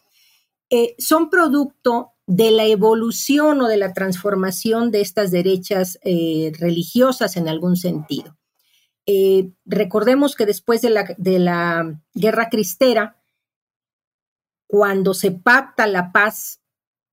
eh, 0.68 0.94
son 0.98 1.30
producto 1.30 2.10
de 2.26 2.50
la 2.50 2.66
evolución 2.66 3.62
o 3.62 3.68
de 3.68 3.78
la 3.78 3.94
transformación 3.94 4.90
de 4.90 5.00
estas 5.00 5.30
derechas 5.30 5.98
eh, 6.02 6.52
religiosas 6.58 7.36
en 7.36 7.48
algún 7.48 7.76
sentido. 7.76 8.36
recordemos 9.64 10.36
que 10.36 10.46
después 10.46 10.80
de 10.82 10.90
la, 10.90 11.14
de 11.16 11.38
la 11.38 12.00
guerra 12.14 12.48
cristera, 12.50 13.16
cuando 14.66 15.12
se 15.12 15.32
pacta 15.32 15.86
la 15.86 16.12
paz 16.12 16.62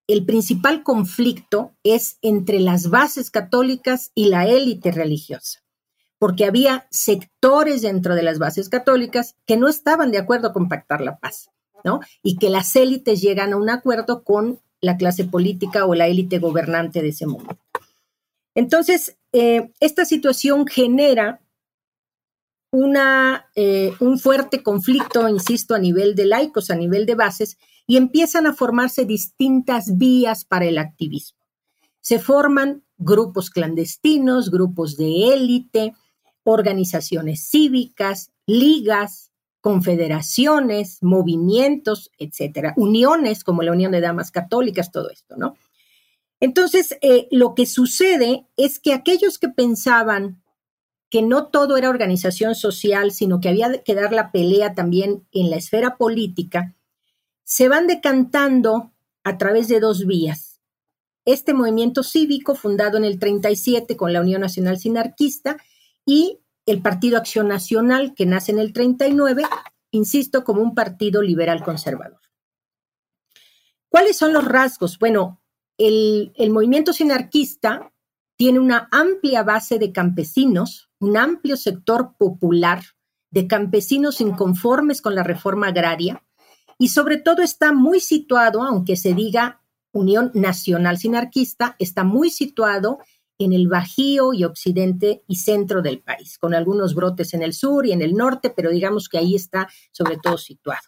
el 0.10 0.26
principal 0.26 0.82
conflicto 0.82 1.72
es 1.84 2.18
entre 2.24 2.60
las 2.60 2.90
bases 2.90 3.30
católicas 3.30 4.12
y 4.16 4.26
la 4.26 4.48
élite 4.48 4.92
religiosa, 4.92 5.64
porque 6.18 6.46
había 6.46 6.88
sectores 6.90 7.84
dentro 7.84 8.16
de 8.16 8.24
las 8.24 8.40
bases 8.40 8.70
católicas 8.70 9.36
que 9.46 9.56
no 9.56 9.68
estaban 9.68 10.10
de 10.10 10.18
acuerdo 10.18 10.52
con 10.52 10.68
pactar 10.68 11.02
la 11.02 11.20
paz, 11.20 11.52
¿no? 11.84 12.00
Y 12.24 12.38
que 12.38 12.50
las 12.50 12.76
élites 12.76 13.22
llegan 13.22 13.54
a 13.54 13.58
un 13.58 13.70
acuerdo 13.70 14.24
con 14.24 14.60
la 14.82 14.98
clase 14.98 15.26
política 15.26 15.86
o 15.86 15.94
la 15.94 16.08
élite 16.08 16.40
gobernante 16.40 17.04
de 17.04 17.10
ese 17.10 17.28
momento. 17.28 17.60
Entonces, 18.56 19.16
eh, 19.32 19.72
esta 19.80 20.06
situación 20.06 20.66
genera 20.66 21.40
eh, 23.56 23.94
un 24.00 24.20
fuerte 24.20 24.64
conflicto, 24.64 25.30
insisto, 25.30 25.76
a 25.76 25.80
nivel 25.80 26.16
de 26.16 26.26
laicos, 26.26 26.72
a 26.72 26.76
nivel 26.76 27.06
de 27.06 27.14
bases, 27.14 27.60
y 27.90 27.98
empiezan 27.98 28.46
a 28.46 28.54
formarse 28.54 29.04
distintas 29.04 29.98
vías 29.98 30.46
para 30.46 30.66
el 30.66 30.78
activismo. 30.78 31.40
Se 32.02 32.20
forman 32.20 32.84
grupos 33.00 33.50
clandestinos, 33.50 34.52
grupos 34.52 34.96
de 34.96 35.34
élite, 35.34 35.96
organizaciones 36.44 37.50
cívicas, 37.50 38.32
ligas, 38.46 39.32
confederaciones, 39.60 41.00
movimientos, 41.02 42.12
etcétera, 42.20 42.76
uniones 42.78 43.44
como 43.44 43.64
la 43.64 43.72
Unión 43.72 43.92
de 43.92 44.02
Damas 44.02 44.30
Católicas, 44.30 44.92
todo 44.92 45.10
esto, 45.10 45.36
¿no? 45.36 45.56
Entonces, 46.40 46.96
eh, 47.02 47.28
lo 47.32 47.56
que 47.56 47.66
sucede 47.66 48.46
es 48.56 48.78
que 48.78 48.94
aquellos 48.94 49.40
que 49.40 49.50
pensaban 49.50 50.44
que 51.10 51.24
no 51.24 51.48
todo 51.48 51.76
era 51.76 51.90
organización 51.90 52.54
social, 52.54 53.12
sino 53.14 53.40
que 53.42 53.50
había 53.50 53.82
que 53.82 53.96
dar 53.96 54.14
la 54.14 54.32
pelea 54.32 54.76
también 54.76 55.26
en 55.32 55.50
la 55.50 55.56
esfera 55.56 55.98
política, 55.98 56.76
se 57.50 57.68
van 57.68 57.88
decantando 57.88 58.94
a 59.24 59.40
través 59.40 59.68
de 59.68 59.80
dos 59.80 60.06
vías. 60.06 60.62
Este 61.26 61.56
movimiento 61.56 62.04
cívico, 62.04 62.54
fundado 62.54 62.96
en 62.96 63.04
el 63.04 63.18
37 63.18 63.98
con 63.98 64.14
la 64.14 64.22
Unión 64.22 64.42
Nacional 64.42 64.78
Sinarquista, 64.78 65.58
y 66.06 66.42
el 66.68 66.84
Partido 66.84 67.18
Acción 67.18 67.48
Nacional, 67.48 68.14
que 68.14 68.28
nace 68.28 68.52
en 68.52 68.60
el 68.60 68.72
39, 68.72 69.46
insisto, 69.90 70.44
como 70.44 70.62
un 70.62 70.76
partido 70.76 71.24
liberal 71.24 71.64
conservador. 71.64 72.22
¿Cuáles 73.90 74.16
son 74.16 74.32
los 74.32 74.46
rasgos? 74.46 75.00
Bueno, 75.00 75.42
el, 75.80 76.32
el 76.36 76.52
movimiento 76.52 76.94
sinarquista 76.94 77.92
tiene 78.36 78.60
una 78.60 78.88
amplia 78.92 79.42
base 79.42 79.80
de 79.80 79.92
campesinos, 79.92 80.92
un 81.00 81.18
amplio 81.18 81.58
sector 81.58 82.14
popular 82.16 82.84
de 83.32 83.48
campesinos 83.48 84.22
inconformes 84.22 85.02
con 85.02 85.16
la 85.16 85.24
reforma 85.24 85.70
agraria, 85.70 86.24
y 86.80 86.88
sobre 86.88 87.18
todo 87.18 87.44
está 87.44 87.74
muy 87.74 88.00
situado, 88.00 88.64
aunque 88.64 88.96
se 88.96 89.14
diga 89.14 89.62
Unión 89.92 90.32
Nacional 90.34 90.98
Sinarquista, 90.98 91.76
está 91.78 92.04
muy 92.06 92.32
situado 92.32 93.00
en 93.38 93.54
el 93.54 93.68
bajío 93.68 94.34
y 94.34 94.46
occidente 94.46 95.24
y 95.28 95.36
centro 95.36 95.82
del 95.82 96.02
país, 96.02 96.38
con 96.38 96.54
algunos 96.54 96.96
brotes 96.96 97.34
en 97.34 97.42
el 97.42 97.54
sur 97.54 97.86
y 97.86 97.92
en 97.92 98.02
el 98.02 98.16
norte, 98.16 98.50
pero 98.50 98.72
digamos 98.72 99.10
que 99.10 99.18
ahí 99.18 99.36
está 99.36 99.70
sobre 99.92 100.18
todo 100.18 100.38
situado. 100.38 100.88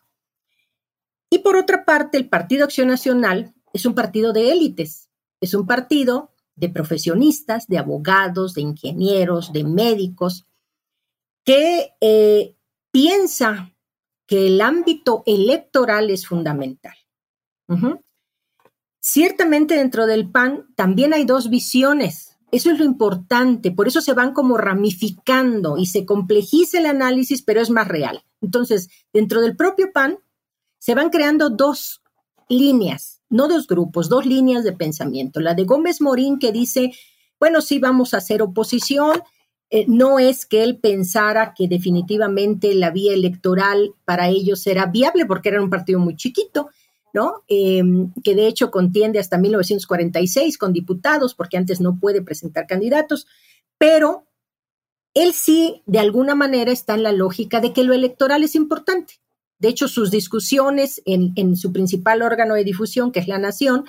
Y 1.29 1.39
por 1.39 1.57
otra 1.57 1.83
parte, 1.83 2.17
el 2.17 2.29
Partido 2.29 2.65
Acción 2.65 2.87
Nacional 2.87 3.53
es 3.73 3.85
un 3.85 3.93
partido 3.93 4.31
de 4.33 4.51
élites, 4.51 5.09
es 5.41 5.53
un 5.53 5.67
partido 5.67 6.31
de 6.55 6.69
profesionistas, 6.69 7.67
de 7.67 7.77
abogados, 7.77 8.53
de 8.53 8.61
ingenieros, 8.61 9.51
de 9.51 9.63
médicos, 9.63 10.45
que 11.43 11.95
eh, 11.99 12.55
piensa 12.91 13.73
que 14.31 14.47
el 14.47 14.61
ámbito 14.61 15.23
electoral 15.25 16.09
es 16.09 16.25
fundamental. 16.25 16.95
Ciertamente 19.01 19.75
dentro 19.75 20.05
del 20.05 20.31
PAN 20.31 20.67
también 20.77 21.13
hay 21.13 21.25
dos 21.25 21.49
visiones. 21.49 22.37
Eso 22.49 22.71
es 22.71 22.79
lo 22.79 22.85
importante, 22.85 23.71
por 23.71 23.89
eso 23.89 23.99
se 23.99 24.13
van 24.13 24.31
como 24.33 24.57
ramificando 24.57 25.77
y 25.77 25.87
se 25.87 26.05
complejiza 26.05 26.79
el 26.79 26.85
análisis, 26.85 27.41
pero 27.41 27.59
es 27.59 27.69
más 27.69 27.89
real. 27.89 28.23
Entonces, 28.39 28.87
dentro 29.11 29.41
del 29.41 29.57
propio 29.57 29.91
PAN 29.91 30.17
se 30.79 30.95
van 30.95 31.09
creando 31.09 31.49
dos 31.49 32.01
líneas, 32.47 33.21
no 33.27 33.49
dos 33.49 33.67
grupos, 33.67 34.07
dos 34.07 34.25
líneas 34.25 34.63
de 34.63 34.71
pensamiento. 34.71 35.41
La 35.41 35.55
de 35.55 35.65
Gómez 35.65 35.99
Morín 35.99 36.39
que 36.39 36.53
dice, 36.53 36.93
bueno, 37.37 37.59
sí 37.59 37.79
vamos 37.79 38.13
a 38.13 38.19
hacer 38.19 38.41
oposición, 38.41 39.23
eh, 39.73 39.85
no 39.87 40.19
es 40.19 40.45
que 40.45 40.63
él 40.63 40.77
pensara 40.77 41.53
que 41.55 41.69
definitivamente 41.69 42.75
la 42.75 42.91
vía 42.91 43.13
electoral 43.13 43.93
para 44.03 44.27
ellos 44.27 44.67
era 44.67 44.85
viable 44.87 45.25
porque 45.25 45.47
era 45.47 45.63
un 45.63 45.69
partido 45.69 45.97
muy 45.97 46.17
chiquito, 46.17 46.69
¿no? 47.13 47.43
Em, 47.47 48.11
que 48.21 48.35
de 48.35 48.47
hecho 48.47 48.69
contiende 48.69 49.17
hasta 49.17 49.37
1946 49.37 50.57
con 50.57 50.73
diputados 50.73 51.35
porque 51.35 51.55
antes 51.55 51.79
no 51.79 51.97
puede 51.99 52.21
presentar 52.21 52.67
candidatos, 52.67 53.27
pero 53.77 54.25
él 55.13 55.31
sí, 55.33 55.81
de 55.85 55.99
alguna 55.99 56.35
manera, 56.35 56.71
está 56.71 56.93
en 56.95 57.03
la 57.03 57.13
lógica 57.13 57.61
de 57.61 57.71
que 57.71 57.83
lo 57.83 57.93
electoral 57.93 58.43
es 58.43 58.55
importante. 58.55 59.15
De 59.57 59.69
hecho, 59.69 59.87
sus 59.87 60.11
discusiones 60.11 61.01
en, 61.05 61.55
su 61.55 61.71
principal 61.71 62.23
órgano 62.23 62.55
de 62.55 62.63
difusión, 62.63 63.11
que 63.11 63.19
es 63.19 63.27
La 63.27 63.37
Nación, 63.37 63.85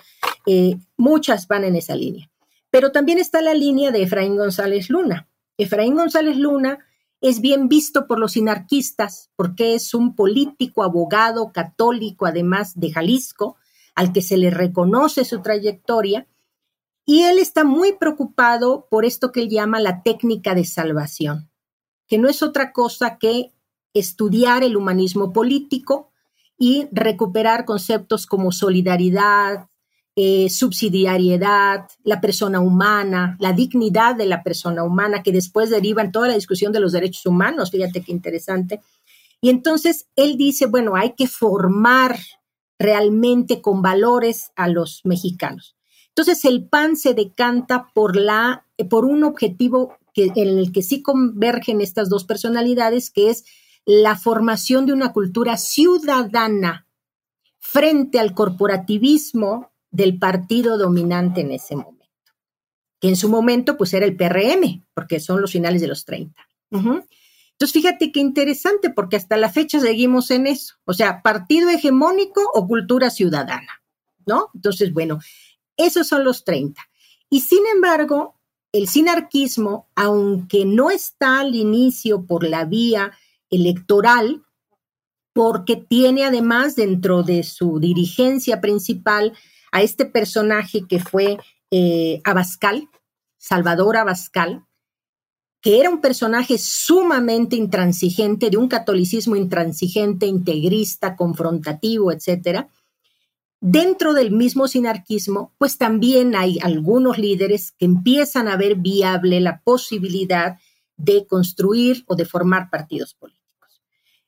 eh, 0.47 0.77
muchas 0.97 1.49
van 1.49 1.65
en 1.65 1.77
esa 1.77 1.97
línea. 1.97 2.31
Pero 2.71 2.93
también 2.93 3.19
está 3.19 3.41
la 3.41 3.55
línea 3.55 3.91
de 3.91 4.03
Efraín 4.03 4.37
González 4.37 4.91
Luna. 4.91 5.29
Efraín 5.57 5.95
González 5.95 6.37
Luna 6.37 6.79
es 7.21 7.41
bien 7.41 7.69
visto 7.69 8.07
por 8.07 8.19
los 8.19 8.33
sinarquistas 8.33 9.31
porque 9.37 9.75
es 9.75 9.95
un 9.95 10.15
político, 10.15 10.83
abogado, 10.83 11.53
católico, 11.53 12.27
además 12.27 12.73
de 12.79 12.93
Jalisco, 12.93 13.57
al 13.95 14.13
que 14.13 14.23
se 14.23 14.37
le 14.37 14.51
reconoce 14.51 15.25
su 15.25 15.41
trayectoria, 15.41 16.27
y 17.05 17.23
él 17.23 17.39
está 17.39 17.65
muy 17.65 17.93
preocupado 17.93 18.87
por 18.91 19.05
esto 19.05 19.33
que 19.33 19.41
él 19.41 19.49
llama 19.49 19.81
la 19.81 20.03
técnica 20.03 20.55
de 20.55 20.65
salvación, 20.65 21.51
que 22.07 22.19
no 22.19 22.29
es 22.29 22.43
otra 22.43 22.73
cosa 22.73 23.19
que 23.19 23.53
estudiar 23.93 24.63
el 24.63 24.77
humanismo 24.77 25.33
político 25.33 26.11
y 26.57 26.89
recuperar 26.93 27.65
conceptos 27.65 28.27
como 28.27 28.53
solidaridad, 28.53 29.69
eh, 30.15 30.51
subsidiariedad, 30.51 31.89
la 32.05 32.21
persona 32.21 32.61
humana, 32.61 33.37
la 33.41 33.53
dignidad 33.53 34.15
de 34.15 34.27
la 34.27 34.43
persona 34.43 34.85
humana, 34.85 35.23
que 35.23 35.33
después 35.33 35.71
deriva 35.71 36.03
en 36.03 36.13
toda 36.13 36.29
la 36.29 36.35
discusión 36.35 36.71
de 36.73 36.81
los 36.81 36.93
derechos 36.93 37.25
humanos, 37.25 37.71
fíjate 37.71 38.03
qué 38.03 38.13
interesante. 38.13 38.81
Y 39.41 39.49
entonces 39.49 40.07
él 40.15 40.37
dice, 40.37 40.67
bueno, 40.67 40.97
hay 40.97 41.15
que 41.15 41.27
formar 41.27 42.19
realmente 42.79 43.63
con 43.63 43.81
valores 43.81 44.53
a 44.55 44.69
los 44.69 45.01
mexicanos. 45.05 45.77
Entonces 46.09 46.45
el 46.45 46.69
PAN 46.69 46.97
se 46.97 47.15
decanta 47.15 47.89
por, 47.95 48.17
la, 48.17 48.67
por 48.91 49.07
un 49.07 49.25
objetivo 49.25 49.97
que, 50.13 50.31
en 50.37 50.59
el 50.59 50.73
que 50.73 50.83
sí 50.83 51.03
convergen 51.03 51.81
estas 51.81 52.11
dos 52.11 52.25
personalidades, 52.25 53.11
que 53.11 53.31
es 53.31 53.45
la 53.87 54.17
formación 54.17 54.85
de 54.85 54.93
una 54.93 55.13
cultura 55.13 55.57
ciudadana 55.57 56.87
frente 57.59 58.21
al 58.21 58.35
corporativismo 58.35 59.72
del 59.93 60.19
partido 60.19 60.79
dominante 60.79 61.43
en 61.43 61.53
ese 61.53 61.77
momento, 61.77 62.33
que 63.01 63.09
en 63.09 63.17
su 63.17 63.29
momento 63.29 63.77
pues 63.77 63.95
era 63.95 64.07
el 64.07 64.17
PRM, 64.17 64.85
porque 64.95 65.21
son 65.21 65.41
los 65.41 65.53
finales 65.53 65.81
de 65.81 65.87
los 65.87 66.05
30. 66.05 66.35
Entonces, 66.71 67.73
fíjate 67.73 68.11
qué 68.11 68.19
interesante, 68.19 68.91
porque 68.91 69.17
hasta 69.17 69.37
la 69.37 69.51
fecha 69.51 69.79
seguimos 69.79 70.31
en 70.31 70.49
eso, 70.49 70.75
o 70.85 70.95
sea, 70.95 71.23
partido 71.23 71.69
hegemónico 71.69 72.41
o 72.55 72.67
cultura 72.67 73.11
ciudadana, 73.11 73.83
¿no? 74.27 74.49
Entonces, 74.55 74.93
bueno, 74.93 75.21
esos 75.77 76.09
son 76.09 76.25
los 76.25 76.43
30. 76.45 76.81
Y 77.31 77.41
sin 77.43 77.61
embargo, 77.73 78.41
el 78.73 78.89
sinarquismo, 78.89 79.89
aunque 79.95 80.65
no 80.65 80.91
está 80.91 81.41
al 81.41 81.55
inicio 81.55 82.25
por 82.25 82.49
la 82.49 82.65
vía 82.65 83.13
electoral, 83.51 84.43
porque 85.35 85.77
tiene 85.77 86.25
además 86.25 86.75
dentro 86.77 87.23
de 87.23 87.43
su 87.43 87.79
dirigencia 87.79 88.61
principal 88.61 89.35
a 89.73 89.83
este 89.83 90.05
personaje 90.05 90.87
que 90.89 91.01
fue 91.01 91.39
eh, 91.71 92.21
Abascal, 92.25 92.89
Salvador 93.39 93.97
Abascal, 93.97 94.65
que 95.63 95.81
era 95.81 95.91
un 95.91 96.01
personaje 96.01 96.59
sumamente 96.59 97.57
intransigente, 97.57 98.51
de 98.51 98.57
un 98.57 98.69
catolicismo 98.69 99.37
intransigente, 99.37 100.27
integrista, 100.27 101.17
confrontativo, 101.17 102.13
etcétera. 102.13 102.69
Dentro 103.61 104.13
del 104.13 104.33
mismo 104.33 104.67
sinarquismo, 104.67 105.55
pues 105.57 105.79
también 105.79 106.35
hay 106.35 106.59
algunos 106.63 107.17
líderes 107.17 107.73
que 107.73 107.85
empiezan 107.85 108.49
a 108.49 108.57
ver 108.57 108.75
viable 108.75 109.41
la 109.41 109.63
posibilidad 109.63 110.59
de 110.97 111.27
construir 111.29 112.05
o 112.09 112.17
de 112.17 112.25
formar 112.25 112.69
partidos 112.71 113.15
políticos. 113.15 113.42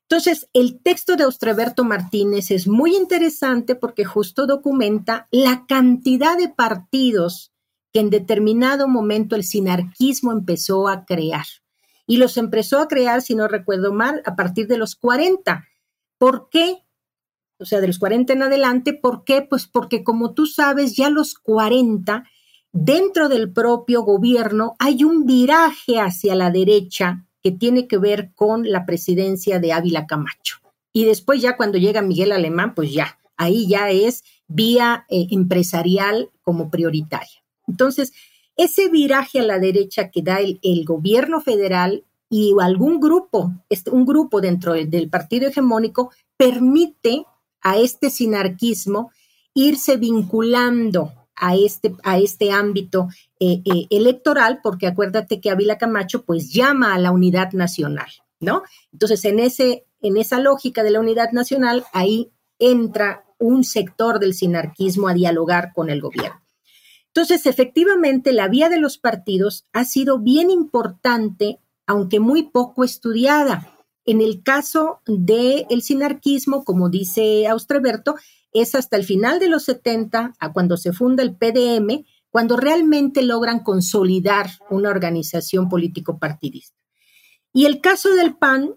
Entonces, 0.09 0.49
el 0.53 0.81
texto 0.83 1.17
de 1.17 1.25
Austreberto 1.25 1.83
Martínez 1.83 2.51
es 2.51 2.69
muy 2.69 2.95
interesante 2.95 3.75
porque 3.75 4.05
justo 4.05 4.47
documenta 4.47 5.29
la 5.31 5.65
cantidad 5.67 6.37
de 6.37 6.49
partidos 6.49 7.53
que 7.93 8.01
en 8.01 8.11
determinado 8.11 8.87
momento 8.87 9.35
el 9.35 9.45
sinarquismo 9.45 10.33
empezó 10.33 10.89
a 10.89 11.05
crear. 11.07 11.47
Y 12.07 12.19
los 12.19 12.37
empezó 12.37 12.81
a 12.81 12.89
crear, 12.89 13.23
si 13.23 13.35
no 13.35 13.49
recuerdo 13.49 13.95
mal, 13.95 14.21
a 14.27 14.37
partir 14.37 14.67
de 14.67 14.77
los 14.77 14.95
40. 14.95 15.65
¿Por 16.19 16.51
qué? 16.51 16.85
O 17.59 17.65
sea, 17.65 17.81
de 17.81 17.87
los 17.87 17.99
40 17.99 18.35
en 18.35 18.43
adelante, 18.43 18.93
¿por 18.93 19.25
qué? 19.25 19.41
Pues 19.41 19.67
porque 19.67 20.05
como 20.05 20.35
tú 20.35 20.45
sabes, 20.45 20.97
ya 20.97 21.09
los 21.09 21.35
40, 21.35 22.25
dentro 22.73 23.31
del 23.31 23.53
propio 23.53 24.03
gobierno 24.03 24.75
hay 24.79 25.05
un 25.05 25.25
viraje 25.25 25.99
hacia 25.99 26.35
la 26.35 26.51
derecha 26.51 27.25
que 27.45 27.53
tiene 27.53 27.87
que 27.87 27.99
ver 27.99 28.33
con 28.35 28.71
la 28.71 28.87
presidencia 28.87 29.61
de 29.61 29.75
Ávila 29.75 30.07
Camacho. 30.07 30.57
Y 30.95 31.05
después 31.05 31.43
ya 31.43 31.59
cuando 31.59 31.77
llega 31.77 32.01
Miguel 32.01 32.33
Alemán, 32.33 32.75
pues 32.75 32.91
ya, 32.91 33.19
ahí 33.37 33.69
ya 33.69 33.91
es 33.91 34.25
vía 34.49 35.05
eh, 35.11 35.27
empresarial 35.31 36.31
como 36.41 36.71
prioritaria. 36.71 37.45
Entonces, 37.69 38.15
ese 38.57 38.89
viraje 38.89 39.41
a 39.41 39.43
la 39.43 39.59
derecha 39.59 40.11
que 40.11 40.23
da 40.23 40.39
el, 40.41 40.85
gobierno 40.87 41.43
federal 41.43 42.05
y 42.31 42.55
algún 42.63 42.99
grupo, 42.99 43.53
este, 43.69 43.91
un 43.91 44.07
grupo 44.07 44.41
dentro 44.41 44.73
del 44.73 45.11
partido 45.11 45.47
hegemónico, 45.47 46.13
permite 46.39 47.27
a 47.61 47.77
este 47.77 48.09
sinarquismo 48.09 49.11
irse 49.53 49.99
vinculando 49.99 51.13
a 51.37 51.57
este, 51.57 51.95
a 52.03 52.19
este 52.19 52.53
ámbito 52.53 53.09
eh, 53.41 53.63
eh, 53.65 53.87
electoral, 53.91 54.61
porque 54.63 54.87
acuérdate 54.87 55.41
que 55.41 55.51
Ávila 55.51 55.79
Camacho 55.79 56.25
pues 56.25 56.53
llama 56.53 56.95
a 56.95 56.99
la 56.99 57.11
unidad 57.11 57.53
nacional, 57.53 58.11
¿no? 58.41 58.63
Entonces, 58.93 59.25
en, 59.25 59.41
ese, 59.41 59.87
en 60.01 60.17
esa 60.17 60.39
lógica 60.39 60.83
de 60.83 60.91
la 60.91 61.01
unidad 61.01 61.33
nacional, 61.33 61.85
ahí 61.93 62.31
entra 62.59 63.25
un 63.39 63.65
sector 63.65 64.21
del 64.21 64.35
sinarquismo 64.35 65.09
a 65.09 65.15
dialogar 65.15 65.73
con 65.75 65.91
el 65.91 66.01
gobierno. 66.01 66.41
Entonces, 67.09 67.47
efectivamente, 67.47 68.33
la 68.33 68.49
vía 68.49 68.69
de 68.69 68.79
los 68.79 68.99
partidos 68.99 69.67
ha 69.73 69.85
sido 69.85 70.19
bien 70.19 70.51
importante, 70.51 71.61
aunque 71.87 72.19
muy 72.19 72.45
poco 72.45 72.83
estudiada. 72.83 73.71
En 74.05 74.21
el 74.21 74.43
caso 74.43 75.01
del 75.07 75.65
el 75.71 75.83
sinarquismo, 75.83 76.65
como 76.65 76.89
dice 76.91 77.47
Austreberto, 77.47 78.17
es 78.55 78.75
hasta 78.75 78.97
el 78.97 79.05
final 79.05 79.41
de 79.41 79.49
los 79.49 79.65
70, 79.65 80.35
a 80.39 80.53
cuando 80.53 80.77
se 80.77 80.93
funda 80.93 81.23
el 81.23 81.37
PDM, 81.37 82.07
cuando 82.31 82.57
realmente 82.57 83.23
logran 83.23 83.61
consolidar 83.61 84.49
una 84.71 84.91
organización 84.91 85.69
político-partidista. 85.69 86.77
Y 87.53 87.67
el 87.67 87.81
caso 87.81 88.15
del 88.15 88.37
PAN, 88.37 88.77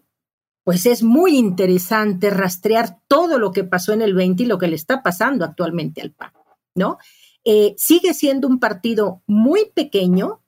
pues 0.63 0.85
es 0.85 1.03
muy 1.03 1.37
interesante 1.37 2.29
rastrear 2.29 2.99
todo 3.07 3.39
lo 3.39 3.51
que 3.51 3.63
pasó 3.63 3.93
en 3.93 4.01
el 4.01 4.13
20 4.13 4.43
y 4.43 4.45
lo 4.47 4.57
que 4.57 4.67
le 4.67 4.75
está 4.75 5.01
pasando 5.01 5.45
actualmente 5.45 6.01
al 6.01 6.11
PAN, 6.11 6.33
¿no? 6.75 6.97
Eh, 7.45 7.73
sigue 7.77 8.13
siendo 8.13 8.47
un 8.47 8.59
partido 8.59 9.23
muy 9.27 9.71
pequeño, 9.73 10.43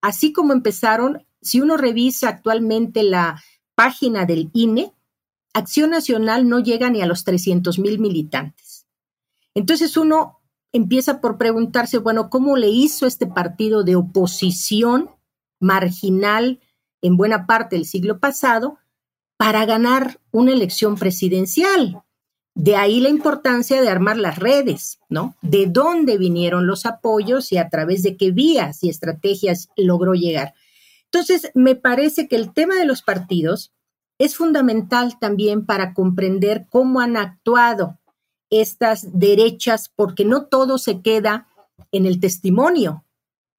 así 0.00 0.32
como 0.32 0.52
empezaron, 0.52 1.26
si 1.42 1.60
uno 1.60 1.76
revisa 1.76 2.28
actualmente 2.28 3.02
la 3.02 3.42
página 3.74 4.26
del 4.26 4.50
INE, 4.52 4.94
Acción 5.52 5.90
Nacional 5.90 6.48
no 6.48 6.60
llega 6.60 6.90
ni 6.90 7.02
a 7.02 7.06
los 7.06 7.24
300 7.24 7.78
mil 7.78 7.98
militantes. 7.98 8.86
Entonces 9.54 9.96
uno 9.96 10.40
empieza 10.72 11.20
por 11.20 11.38
preguntarse, 11.38 11.98
bueno, 11.98 12.30
¿cómo 12.30 12.56
le 12.56 12.68
hizo 12.68 13.06
este 13.06 13.26
partido 13.26 13.82
de 13.82 13.96
oposición 13.96 15.10
marginal 15.58 16.60
en 17.02 17.16
buena 17.16 17.46
parte 17.46 17.76
del 17.76 17.86
siglo 17.86 18.20
pasado 18.20 18.78
para 19.36 19.64
ganar 19.64 20.20
una 20.30 20.52
elección 20.52 20.96
presidencial? 20.96 22.02
De 22.54 22.76
ahí 22.76 23.00
la 23.00 23.08
importancia 23.08 23.80
de 23.80 23.88
armar 23.88 24.16
las 24.18 24.38
redes, 24.38 25.00
¿no? 25.08 25.36
De 25.40 25.66
dónde 25.66 26.18
vinieron 26.18 26.66
los 26.66 26.84
apoyos 26.86 27.52
y 27.52 27.58
a 27.58 27.68
través 27.68 28.02
de 28.02 28.16
qué 28.16 28.32
vías 28.32 28.84
y 28.84 28.90
estrategias 28.90 29.68
logró 29.76 30.14
llegar. 30.14 30.54
Entonces, 31.06 31.50
me 31.54 31.74
parece 31.74 32.28
que 32.28 32.36
el 32.36 32.52
tema 32.52 32.76
de 32.76 32.84
los 32.84 33.02
partidos 33.02 33.72
es 34.20 34.36
fundamental 34.36 35.18
también 35.18 35.64
para 35.64 35.94
comprender 35.94 36.66
cómo 36.68 37.00
han 37.00 37.16
actuado 37.16 37.98
estas 38.50 39.18
derechas, 39.18 39.90
porque 39.96 40.26
no 40.26 40.44
todo 40.44 40.76
se 40.76 41.00
queda 41.00 41.48
en 41.90 42.04
el 42.04 42.20
testimonio, 42.20 43.06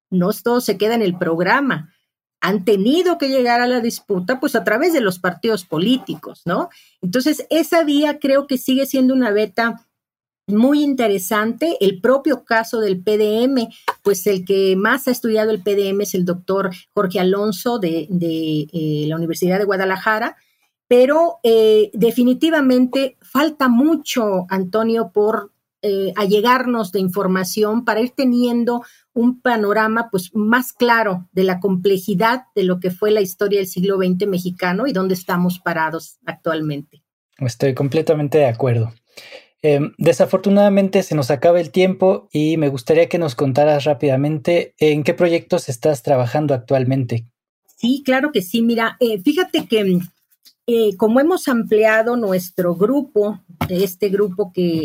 no 0.08 0.30
todo 0.32 0.60
se 0.60 0.78
queda 0.78 0.94
en 0.94 1.02
el 1.02 1.18
programa. 1.18 1.92
Han 2.40 2.64
tenido 2.64 3.18
que 3.18 3.28
llegar 3.28 3.60
a 3.60 3.66
la 3.66 3.80
disputa, 3.80 4.38
pues 4.38 4.54
a 4.54 4.62
través 4.62 4.92
de 4.92 5.00
los 5.00 5.18
partidos 5.18 5.64
políticos, 5.64 6.42
¿no? 6.44 6.68
Entonces, 7.00 7.44
esa 7.50 7.82
vía 7.82 8.20
creo 8.20 8.46
que 8.46 8.56
sigue 8.56 8.86
siendo 8.86 9.14
una 9.14 9.32
beta 9.32 9.88
muy 10.46 10.84
interesante. 10.84 11.76
El 11.80 12.00
propio 12.00 12.44
caso 12.44 12.78
del 12.78 13.02
PDM, 13.02 13.68
pues 14.02 14.28
el 14.28 14.44
que 14.44 14.76
más 14.76 15.08
ha 15.08 15.10
estudiado 15.10 15.50
el 15.50 15.60
PDM 15.60 16.02
es 16.02 16.14
el 16.14 16.24
doctor 16.24 16.70
Jorge 16.94 17.18
Alonso 17.18 17.80
de, 17.80 18.06
eh, 18.12 19.04
la 19.08 19.16
Universidad 19.16 19.58
de 19.58 19.64
Guadalajara, 19.64 20.36
pero 20.92 21.40
eh, 21.42 21.90
definitivamente 21.94 23.16
falta 23.22 23.68
mucho, 23.68 24.44
Antonio, 24.50 25.10
por 25.10 25.50
eh, 25.80 26.12
allegarnos 26.16 26.92
de 26.92 27.00
información 27.00 27.86
para 27.86 28.02
ir 28.02 28.10
teniendo 28.10 28.82
un 29.14 29.40
panorama 29.40 30.10
pues 30.10 30.32
más 30.34 30.74
claro 30.74 31.30
de 31.32 31.44
la 31.44 31.60
complejidad 31.60 32.42
de 32.54 32.64
lo 32.64 32.78
que 32.78 32.90
fue 32.90 33.10
la 33.10 33.22
historia 33.22 33.60
del 33.60 33.68
siglo 33.68 33.96
XX 33.96 34.26
mexicano 34.26 34.86
y 34.86 34.92
dónde 34.92 35.14
estamos 35.14 35.60
parados 35.60 36.18
actualmente. 36.26 37.02
Estoy 37.38 37.72
completamente 37.72 38.36
de 38.36 38.48
acuerdo. 38.48 38.92
Em, 39.62 39.94
desafortunadamente 39.96 41.02
se 41.02 41.14
nos 41.14 41.30
acaba 41.30 41.58
el 41.58 41.70
tiempo 41.70 42.28
y 42.34 42.58
me 42.58 42.68
gustaría 42.68 43.08
que 43.08 43.16
nos 43.16 43.34
contaras 43.34 43.84
rápidamente 43.84 44.74
en 44.76 45.04
qué 45.04 45.14
proyectos 45.14 45.70
estás 45.70 46.02
trabajando 46.02 46.52
actualmente. 46.52 47.24
Sí, 47.78 48.02
claro 48.04 48.30
que 48.30 48.42
sí. 48.42 48.60
Mira, 48.60 48.98
eh, 49.00 49.22
fíjate 49.22 49.66
que 49.66 50.02
eh, 50.68 50.96
como 50.96 51.18
hemos 51.18 51.48
ampliado 51.48 52.16
nuestro 52.16 52.76
grupo, 52.76 53.40
este 53.68 54.10
grupo 54.10 54.52
que, 54.52 54.84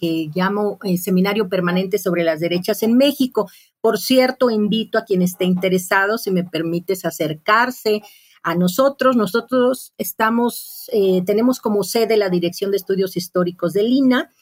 eh, 0.00 0.30
llamo 0.34 0.78
eh, 0.84 0.96
Seminario 0.96 1.50
Permanente 1.50 1.98
sobre 1.98 2.24
las 2.24 2.40
Derechas 2.40 2.82
en 2.82 2.96
México, 2.96 3.50
por 3.82 3.98
cierto, 3.98 4.48
invito 4.48 4.96
a 4.96 5.04
quien 5.04 5.20
esté 5.20 5.44
interesado, 5.44 6.16
si 6.16 6.30
me 6.30 6.44
permites 6.44 7.04
acercarse 7.04 8.00
a 8.42 8.54
nosotros. 8.54 9.16
Nosotros 9.16 9.92
estamos, 9.98 10.90
tenemos 11.26 11.60
como 11.60 11.84
sede 11.84 12.16
la 12.16 12.30
Dirección 12.30 12.70
de 12.70 12.78
Estudios 12.78 13.16
Históricos 13.16 13.74
de 13.74 13.82
Lina, 13.82 14.32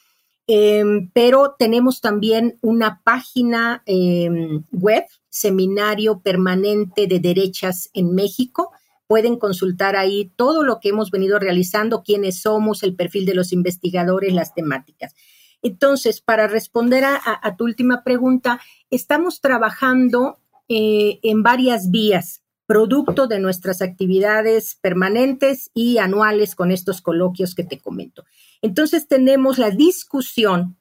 em, 0.47 1.09
pero 1.13 1.55
tenemos 1.59 1.99
también 1.99 2.57
una 2.61 3.01
página 3.03 3.83
em, 3.85 4.63
web, 4.71 5.05
Seminario 5.29 6.21
Permanente 6.21 7.07
de 7.07 7.19
Derechas 7.19 7.89
en 7.93 8.15
México 8.15 8.71
Pueden 9.07 9.37
consultar 9.37 9.95
ahí 9.95 10.31
todo 10.35 10.63
lo 10.63 10.79
que 10.79 10.89
hemos 10.89 11.11
venido 11.11 11.39
realizando, 11.39 12.03
quiénes 12.03 12.41
somos, 12.41 12.83
el 12.83 12.95
perfil 12.95 13.25
de 13.25 13.35
los 13.35 13.53
investigadores, 13.53 14.33
las 14.33 14.53
temáticas. 14.53 15.15
Entonces, 15.61 16.21
para 16.21 16.47
responder 16.47 17.03
a, 17.05 17.55
tu 17.57 17.63
última 17.63 18.03
pregunta, 18.03 18.59
estamos 18.89 19.41
trabajando 19.41 20.39
eh, 20.69 21.19
en 21.23 21.41
varias 21.41 21.89
vías, 21.89 22.43
producto 22.65 23.27
de 23.27 23.39
nuestras 23.39 23.81
actividades 23.81 24.77
permanentes 24.81 25.71
y 25.73 25.97
anuales 25.97 26.53
con 26.53 26.71
estos 26.71 27.01
coloquios 27.01 27.55
que 27.55 27.63
te 27.63 27.79
comento. 27.79 28.25
Entonces, 28.61 29.07
tenemos 29.07 29.57
la 29.57 29.71
discusión 29.71 30.77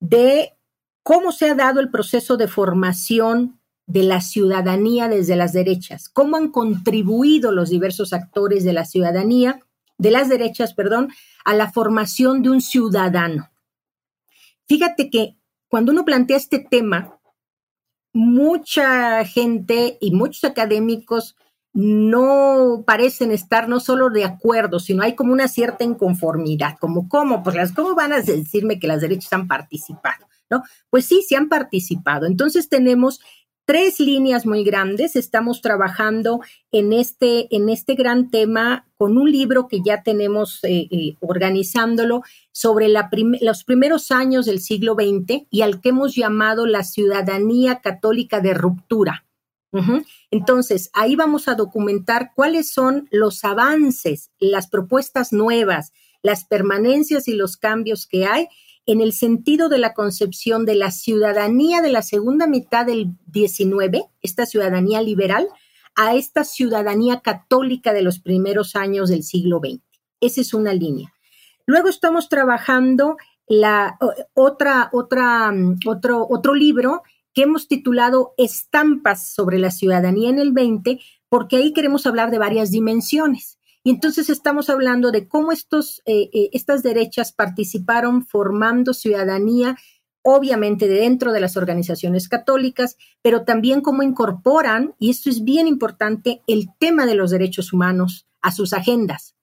de 0.00 0.56
cómo 1.02 1.32
se 1.32 1.50
ha 1.50 1.54
dado 1.54 1.80
el 1.80 1.90
proceso 1.90 2.36
de 2.36 2.48
formación 2.48 3.57
de 3.88 4.02
la 4.02 4.20
ciudadanía 4.20 5.08
desde 5.08 5.34
las 5.34 5.54
derechas, 5.54 6.10
cómo 6.10 6.36
han 6.36 6.48
contribuido 6.48 7.52
los 7.52 7.70
diversos 7.70 8.12
actores 8.12 8.62
de 8.62 8.74
la 8.74 8.84
ciudadanía, 8.84 9.60
de 9.96 10.10
las 10.10 10.28
derechas, 10.28 10.74
perdón, 10.74 11.08
a 11.44 11.54
la 11.54 11.72
formación 11.72 12.42
de 12.42 12.50
un 12.50 12.60
ciudadano. 12.60 13.50
Fíjate 14.66 15.08
que 15.08 15.36
cuando 15.68 15.92
uno 15.92 16.04
plantea 16.04 16.36
este 16.36 16.58
tema, 16.58 17.18
mucha 18.12 19.24
gente 19.24 19.96
y 20.02 20.12
muchos 20.12 20.44
académicos 20.44 21.34
no 21.72 22.84
parecen 22.86 23.30
estar 23.30 23.70
no 23.70 23.80
solo 23.80 24.10
de 24.10 24.24
acuerdo, 24.24 24.80
sino 24.80 25.02
hay 25.02 25.14
como 25.14 25.32
una 25.32 25.48
cierta 25.48 25.84
inconformidad, 25.84 26.76
como 26.78 27.08
cómo, 27.08 27.42
pues 27.42 27.56
las, 27.56 27.72
cómo 27.72 27.94
van 27.94 28.12
a 28.12 28.20
decirme 28.20 28.78
que 28.78 28.86
las 28.86 29.00
derechas 29.00 29.32
han 29.32 29.48
participado, 29.48 30.26
¿no? 30.50 30.62
Pues 30.90 31.06
sí, 31.06 31.24
sí 31.26 31.34
han 31.34 31.48
participado. 31.48 32.26
Entonces 32.26 32.68
tenemos 32.68 33.20
tres 33.68 34.00
líneas 34.00 34.46
muy 34.46 34.64
grandes. 34.64 35.14
Estamos 35.14 35.60
trabajando 35.60 36.40
en 36.72 36.94
este, 36.94 37.54
en 37.54 37.68
este 37.68 37.96
gran 37.96 38.30
tema 38.30 38.86
con 38.96 39.18
un 39.18 39.30
libro 39.30 39.68
que 39.68 39.82
ya 39.84 40.02
tenemos 40.02 40.64
eh, 40.64 40.88
eh, 40.90 41.16
organizándolo 41.20 42.22
sobre 42.50 42.88
los 42.88 43.64
primeros 43.64 44.10
años 44.10 44.46
del 44.46 44.60
siglo 44.60 44.94
XX 44.94 45.42
y 45.50 45.60
al 45.60 45.82
que 45.82 45.90
hemos 45.90 46.14
llamado 46.14 46.66
la 46.66 46.82
ciudadanía 46.82 47.80
católica 47.82 48.40
de 48.40 48.54
ruptura. 48.54 49.26
Entonces, 50.30 50.88
ahí 50.94 51.14
vamos 51.14 51.46
a 51.46 51.54
documentar 51.54 52.30
cuáles 52.34 52.72
son 52.72 53.06
los 53.10 53.44
avances, 53.44 54.30
las 54.40 54.66
propuestas 54.66 55.34
nuevas, 55.34 55.92
las 56.22 56.46
permanencias 56.46 57.28
y 57.28 57.34
los 57.34 57.58
cambios 57.58 58.06
que 58.06 58.24
hay 58.24 58.48
en 58.88 59.02
el 59.02 59.12
sentido 59.12 59.68
de 59.68 59.76
la 59.76 59.92
concepción 59.92 60.64
de 60.64 60.74
la 60.74 60.90
ciudadanía 60.90 61.82
de 61.82 61.90
la 61.90 62.00
segunda 62.00 62.46
mitad 62.46 62.86
del 62.86 63.12
19, 63.26 64.06
esta 64.22 64.46
ciudadanía 64.46 65.02
liberal, 65.02 65.46
a 65.94 66.14
esta 66.14 66.42
ciudadanía 66.42 67.20
católica 67.20 67.92
de 67.92 68.00
los 68.00 68.18
primeros 68.18 68.76
años 68.76 69.10
del 69.10 69.24
siglo 69.24 69.60
XX. 69.62 69.82
Esa 70.22 70.40
es 70.40 70.54
una 70.54 70.72
línea. 70.72 71.12
Luego 71.66 71.90
estamos 71.90 72.30
trabajando 72.30 73.18
la 73.46 73.98
otra, 74.32 74.88
otra, 74.94 75.52
mm, 75.52 75.80
otro, 75.86 76.26
otro 76.26 76.54
libro 76.54 77.02
que 77.34 77.42
hemos 77.42 77.68
titulado 77.68 78.32
Estampas 78.38 79.28
sobre 79.34 79.58
la 79.58 79.70
ciudadanía 79.70 80.30
en 80.30 80.38
el 80.38 80.52
20, 80.52 80.98
porque 81.28 81.56
ahí 81.56 81.74
queremos 81.74 82.06
hablar 82.06 82.30
de 82.30 82.38
varias 82.38 82.70
dimensiones. 82.70 83.57
Y 83.88 83.92
entonces 83.92 84.28
estamos 84.28 84.68
hablando 84.68 85.12
de 85.12 85.28
cómo 85.28 85.50
estos, 85.50 86.02
eh, 86.04 86.28
eh, 86.34 86.50
estas 86.52 86.82
derechas 86.82 87.32
participaron 87.32 88.26
formando 88.26 88.92
ciudadanía, 88.92 89.78
obviamente 90.20 90.86
dentro 90.86 91.32
de 91.32 91.40
las 91.40 91.56
organizaciones 91.56 92.28
católicas, 92.28 92.98
pero 93.22 93.44
también 93.44 93.80
cómo 93.80 94.02
incorporan, 94.02 94.94
y 94.98 95.08
esto 95.08 95.30
es 95.30 95.42
bien 95.42 95.66
importante, 95.66 96.42
el 96.46 96.66
tema 96.78 97.06
de 97.06 97.14
los 97.14 97.30
derechos 97.30 97.72
humanos 97.72 98.26
a 98.42 98.52
sus 98.52 98.74
agendas. 98.74 99.34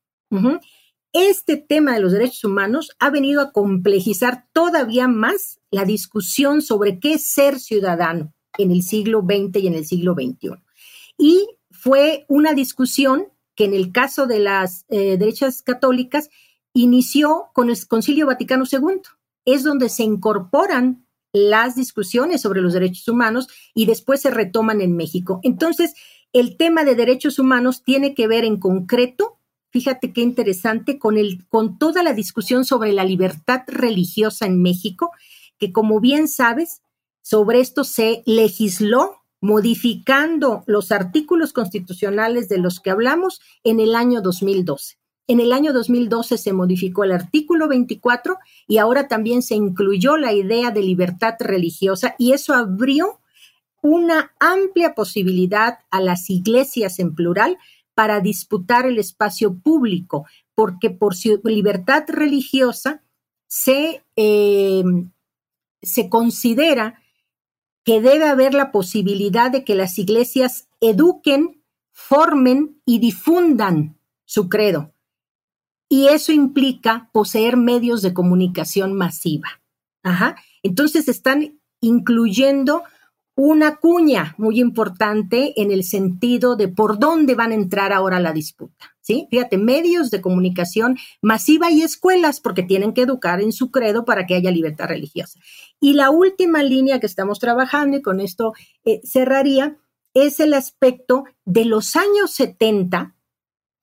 Este 1.12 1.58
tema 1.58 1.96
de 1.96 2.02
los 2.02 2.12
derechos 2.12 2.44
humanos 2.44 2.92
ha 3.00 3.10
venido 3.10 3.42
a 3.42 3.52
complejizar 3.52 4.46
todavía 4.54 5.08
más 5.08 5.60
la 5.72 5.86
discusión 5.86 6.62
sobre 6.62 7.00
qué 7.00 7.16
es 7.16 7.26
ser 7.26 7.60
ciudadano 7.60 8.32
en 8.60 8.70
el 8.70 8.84
siglo 8.84 9.26
XX 9.28 9.64
y 9.64 9.68
en 9.70 9.74
el 9.74 9.88
siglo 9.88 10.14
XXI. 10.14 10.52
Y 11.18 11.48
fue 11.72 12.26
una 12.28 12.54
discusión 12.54 13.30
que 13.56 13.66
en 13.66 13.74
el 13.74 13.92
caso 13.92 14.28
de 14.28 14.40
las 14.40 14.86
eh, 14.90 15.18
derechas 15.18 15.62
católicas 15.62 16.30
inició 16.74 17.46
con 17.54 17.70
el 17.70 17.88
Concilio 17.88 18.28
Vaticano 18.28 18.66
II. 18.70 19.02
Es 19.46 19.64
donde 19.64 19.90
se 19.90 20.04
incorporan 20.04 21.06
las 21.32 21.76
discusiones 21.76 22.42
sobre 22.42 22.62
los 22.62 22.74
derechos 22.74 23.08
humanos 23.08 23.48
y 23.74 23.86
después 23.86 24.22
se 24.22 24.30
retoman 24.30 24.82
en 24.82 24.96
México. 24.96 25.40
Entonces, 25.44 25.94
el 26.34 26.58
tema 26.58 26.84
de 26.84 26.96
derechos 26.96 27.40
humanos 27.40 27.84
tiene 27.84 28.14
que 28.14 28.28
ver 28.28 28.44
en 28.44 28.60
concreto, 28.60 29.38
fíjate 29.70 30.14
qué 30.14 30.22
interesante, 30.22 31.00
con, 31.00 31.18
el, 31.18 31.46
con 31.48 31.78
toda 31.78 32.04
la 32.04 32.14
discusión 32.14 32.66
sobre 32.66 32.94
la 32.94 33.06
libertad 33.06 33.62
religiosa 33.68 34.46
en 34.46 34.62
México, 34.62 35.12
que 35.58 35.72
como 35.72 36.00
bien 36.00 36.28
sabes, 36.28 36.82
sobre 37.22 37.60
esto 37.60 37.84
se 37.84 38.22
legisló 38.26 39.25
modificando 39.46 40.64
los 40.66 40.92
artículos 40.92 41.54
constitucionales 41.54 42.50
de 42.50 42.58
los 42.58 42.80
que 42.80 42.90
hablamos 42.90 43.42
en 43.64 43.80
el 43.80 43.94
año 43.94 44.22
2012. 44.22 44.98
En 45.28 45.40
el 45.40 45.54
año 45.54 45.72
2012 45.72 46.40
se 46.40 46.52
modificó 46.52 47.04
el 47.04 47.12
artículo 47.12 47.68
24 47.68 48.38
y 48.68 48.80
ahora 48.80 49.08
también 49.08 49.44
se 49.44 49.54
incluyó 49.54 50.18
la 50.18 50.34
idea 50.34 50.72
de 50.72 50.82
libertad 50.82 51.36
religiosa 51.40 52.16
y 52.18 52.32
eso 52.32 52.56
abrió 52.56 53.20
una 53.84 54.34
amplia 54.40 54.96
posibilidad 54.96 55.78
a 55.92 56.02
las 56.02 56.28
iglesias 56.32 56.98
en 56.98 57.14
plural 57.14 57.60
para 57.94 58.22
disputar 58.22 58.88
el 58.88 58.98
espacio 58.98 59.56
público, 59.60 60.26
porque 60.56 60.90
por 60.90 61.14
libertad 61.44 62.06
religiosa 62.08 63.04
se, 63.48 64.04
eh, 64.16 64.84
se 65.84 66.10
considera 66.10 67.00
que 67.86 68.02
debe 68.02 68.28
haber 68.28 68.54
la 68.54 68.72
posibilidad 68.72 69.52
de 69.52 69.64
que 69.64 69.76
las 69.76 69.98
iglesias 70.00 70.68
eduquen, 70.82 71.64
formen 71.92 72.82
y 72.84 73.00
difundan 73.00 73.98
su 74.26 74.50
credo. 74.50 74.94
Y 75.88 76.08
eso 76.08 76.32
implica 76.32 77.10
poseer 77.14 77.58
medios 77.58 78.02
de 78.02 78.14
comunicación 78.14 78.94
masiva. 78.94 79.62
Ajá. 80.04 80.36
Entonces 80.64 81.08
están 81.08 81.60
incluyendo 81.80 82.84
una 83.36 83.76
cuña 83.76 84.34
muy 84.38 84.60
importante 84.62 85.54
en 85.62 85.72
el 85.72 85.84
sentido 85.84 86.56
de 86.56 86.70
por 86.70 87.00
dónde 87.00 87.36
van 87.36 87.52
a 87.52 87.56
entrar 87.56 87.92
ahora 87.92 88.20
la 88.22 88.32
disputa. 88.32 88.96
¿sí? 89.02 89.28
Fíjate, 89.30 89.58
medios 89.58 90.10
de 90.10 90.22
comunicación 90.22 90.98
masiva 91.22 91.70
y 91.70 91.82
escuelas, 91.82 92.40
porque 92.40 92.64
tienen 92.64 92.94
que 92.94 93.02
educar 93.02 93.42
en 93.42 93.52
su 93.52 93.72
credo 93.72 94.06
para 94.06 94.26
que 94.26 94.36
haya 94.36 94.52
libertad 94.52 94.88
religiosa. 94.88 95.40
Y 95.82 95.94
la 95.94 96.12
última 96.12 96.64
línea 96.64 97.00
que 97.00 97.08
estamos 97.08 97.40
trabajando, 97.40 97.98
y 97.98 98.02
con 98.02 98.22
esto 98.22 98.54
eh, 98.86 99.02
cerraría, 99.04 99.78
es 100.14 100.40
el 100.40 100.54
aspecto 100.54 101.26
de 101.44 101.66
los 101.66 101.98
años 101.98 102.32
70, 102.32 103.16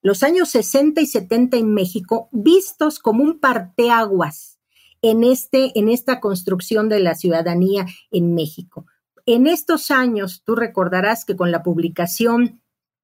los 0.01 0.23
años 0.23 0.49
60 0.49 1.03
y 1.03 1.07
70 1.07 1.59
en 1.59 1.75
México, 1.75 2.31
vistos 2.33 2.99
como 2.99 3.23
un 3.23 3.39
parteaguas 3.39 4.59
en, 5.03 5.25
este, 5.25 5.79
en 5.79 5.91
esta 5.91 6.21
construcción 6.21 6.89
de 6.89 7.01
la 7.01 7.15
ciudadanía 7.15 7.85
en 8.11 8.35
México 8.35 8.87
en 9.27 9.47
estos 9.47 9.91
años, 9.91 10.43
tú 10.45 10.55
recordarás 10.55 11.25
que 11.25 11.37
con 11.37 11.51
la 11.51 11.63
publicación 11.63 12.63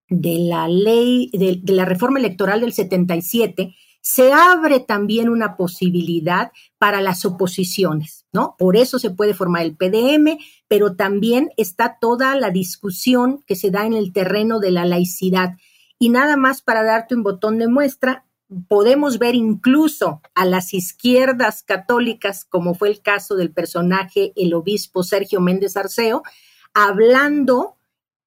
de 0.08 0.38
la 0.38 0.68
ley, 0.68 1.30
de, 1.32 1.60
la 1.72 1.84
reforma 1.84 2.18
electoral 2.18 2.60
del 2.60 2.72
77, 2.72 3.74
se 4.00 4.32
abre 4.32 4.80
también 4.80 5.28
una 5.28 5.56
posibilidad 5.56 6.50
para 6.78 7.00
las 7.00 7.24
oposiciones, 7.24 8.26
¿no? 8.32 8.54
Por 8.58 8.76
eso 8.76 8.98
se 8.98 9.10
puede 9.10 9.34
formar 9.34 9.62
el 9.62 9.76
PDM, 9.76 10.38
pero 10.66 10.96
también 10.96 11.50
está 11.56 11.98
toda 12.00 12.34
la 12.36 12.50
discusión 12.50 13.42
que 13.46 13.54
se 13.54 13.70
da 13.70 13.86
en 13.86 13.92
el 13.92 14.12
terreno 14.12 14.60
de 14.60 14.70
la 14.70 14.86
laicidad. 14.86 15.56
Y 15.98 16.08
nada 16.08 16.36
más 16.36 16.62
para 16.62 16.84
darte 16.84 17.14
un 17.16 17.22
botón 17.22 17.58
de 17.58 17.68
muestra, 17.68 18.24
podemos 18.68 19.18
ver 19.18 19.34
incluso 19.34 20.20
a 20.34 20.44
las 20.44 20.72
izquierdas 20.72 21.62
católicas, 21.62 22.44
como 22.44 22.74
fue 22.74 22.88
el 22.88 23.02
caso 23.02 23.36
del 23.36 23.52
personaje, 23.52 24.32
el 24.36 24.54
obispo 24.54 25.02
Sergio 25.02 25.40
Méndez 25.40 25.76
Arceo, 25.76 26.22
hablando 26.74 27.76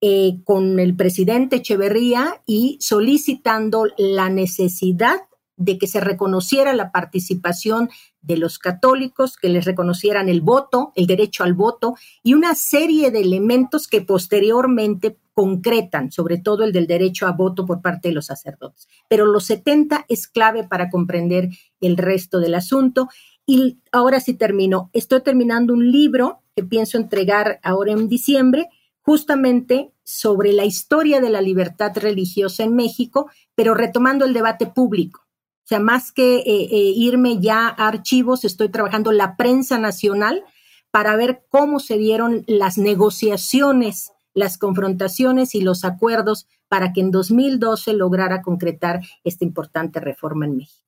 eh, 0.01 0.39
con 0.43 0.79
el 0.79 0.95
presidente 0.95 1.57
Echeverría 1.57 2.41
y 2.45 2.77
solicitando 2.81 3.85
la 3.97 4.29
necesidad 4.29 5.21
de 5.57 5.77
que 5.77 5.87
se 5.87 5.99
reconociera 5.99 6.73
la 6.73 6.91
participación 6.91 7.89
de 8.21 8.37
los 8.37 8.57
católicos, 8.57 9.37
que 9.37 9.49
les 9.49 9.65
reconocieran 9.65 10.27
el 10.27 10.41
voto, 10.41 10.91
el 10.95 11.05
derecho 11.05 11.43
al 11.43 11.53
voto 11.53 11.95
y 12.23 12.33
una 12.33 12.55
serie 12.55 13.11
de 13.11 13.21
elementos 13.21 13.87
que 13.87 14.01
posteriormente 14.01 15.17
concretan, 15.41 16.11
sobre 16.11 16.37
todo 16.37 16.63
el 16.63 16.71
del 16.71 16.85
derecho 16.85 17.25
a 17.25 17.31
voto 17.31 17.65
por 17.65 17.81
parte 17.81 18.09
de 18.09 18.13
los 18.13 18.27
sacerdotes. 18.27 18.87
Pero 19.07 19.25
los 19.25 19.45
70 19.45 20.05
es 20.07 20.27
clave 20.27 20.67
para 20.67 20.91
comprender 20.91 21.49
el 21.79 21.97
resto 21.97 22.39
del 22.39 22.53
asunto. 22.53 23.09
Y 23.47 23.79
ahora 23.91 24.19
sí 24.19 24.35
termino. 24.35 24.91
Estoy 24.93 25.21
terminando 25.21 25.73
un 25.73 25.91
libro 25.91 26.43
que 26.55 26.61
pienso 26.61 26.99
entregar 26.99 27.59
ahora 27.63 27.93
en 27.93 28.07
diciembre, 28.07 28.69
justamente 29.01 29.91
sobre 30.03 30.53
la 30.53 30.65
historia 30.65 31.19
de 31.19 31.31
la 31.31 31.41
libertad 31.41 31.91
religiosa 31.95 32.63
en 32.63 32.75
México, 32.75 33.31
pero 33.55 33.73
retomando 33.73 34.25
el 34.25 34.33
debate 34.33 34.67
público. 34.67 35.21
O 35.63 35.67
sea, 35.67 35.79
más 35.79 36.11
que 36.11 36.35
eh, 36.35 36.43
eh, 36.45 36.93
irme 36.95 37.39
ya 37.39 37.67
a 37.67 37.87
archivos, 37.87 38.45
estoy 38.45 38.69
trabajando 38.69 39.11
la 39.11 39.37
prensa 39.37 39.79
nacional 39.79 40.43
para 40.91 41.15
ver 41.15 41.45
cómo 41.49 41.79
se 41.79 41.97
dieron 41.97 42.43
las 42.45 42.77
negociaciones 42.77 44.11
las 44.33 44.57
confrontaciones 44.57 45.55
y 45.55 45.61
los 45.61 45.83
acuerdos 45.83 46.47
para 46.67 46.93
que 46.93 47.01
en 47.01 47.11
2012 47.11 47.93
lograra 47.93 48.41
concretar 48.41 49.01
esta 49.23 49.43
importante 49.43 49.99
reforma 49.99 50.45
en 50.45 50.57
México. 50.57 50.87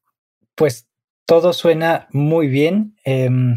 Pues 0.55 0.87
todo 1.25 1.53
suena 1.53 2.07
muy 2.11 2.47
bien 2.47 2.95
em, 3.05 3.55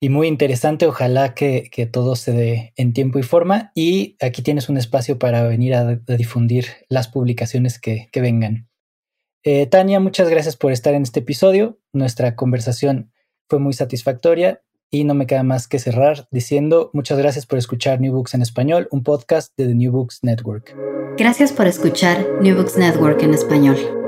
y 0.00 0.08
muy 0.08 0.28
interesante. 0.28 0.86
Ojalá 0.86 1.34
que, 1.34 1.68
todo 1.92 2.16
se 2.16 2.32
dé 2.32 2.72
en 2.76 2.92
tiempo 2.92 3.18
y 3.18 3.22
forma. 3.22 3.72
Y 3.74 4.16
aquí 4.20 4.42
tienes 4.42 4.68
un 4.68 4.76
espacio 4.76 5.18
para 5.18 5.42
venir 5.46 5.74
a, 5.74 5.94
difundir 5.94 6.66
las 6.88 7.08
publicaciones 7.08 7.78
que, 7.78 8.08
vengan. 8.14 8.68
Eh, 9.42 9.66
Tania, 9.66 10.00
muchas 10.00 10.28
gracias 10.28 10.56
por 10.56 10.72
estar 10.72 10.94
en 10.94 11.02
este 11.02 11.20
episodio. 11.20 11.78
Nuestra 11.92 12.36
conversación 12.36 13.12
fue 13.48 13.58
muy 13.58 13.72
satisfactoria 13.72 14.62
y 14.90 15.04
no 15.04 15.14
me 15.14 15.26
queda 15.26 15.42
más 15.42 15.68
que 15.68 15.78
cerrar 15.78 16.26
diciendo 16.30 16.90
muchas 16.92 17.18
gracias 17.18 17.46
por 17.46 17.58
escuchar 17.58 18.00
New 18.00 18.12
Books 18.12 18.34
en 18.34 18.42
español, 18.42 18.88
un 18.90 19.02
podcast 19.02 19.52
de 19.56 19.66
The 19.66 19.74
New 19.74 19.92
Books 19.92 20.20
Network. 20.22 20.74
Gracias 21.16 21.52
por 21.52 21.66
escuchar 21.66 22.26
New 22.40 22.56
Books 22.56 22.76
Network 22.76 23.22
en 23.22 23.34
español. 23.34 23.99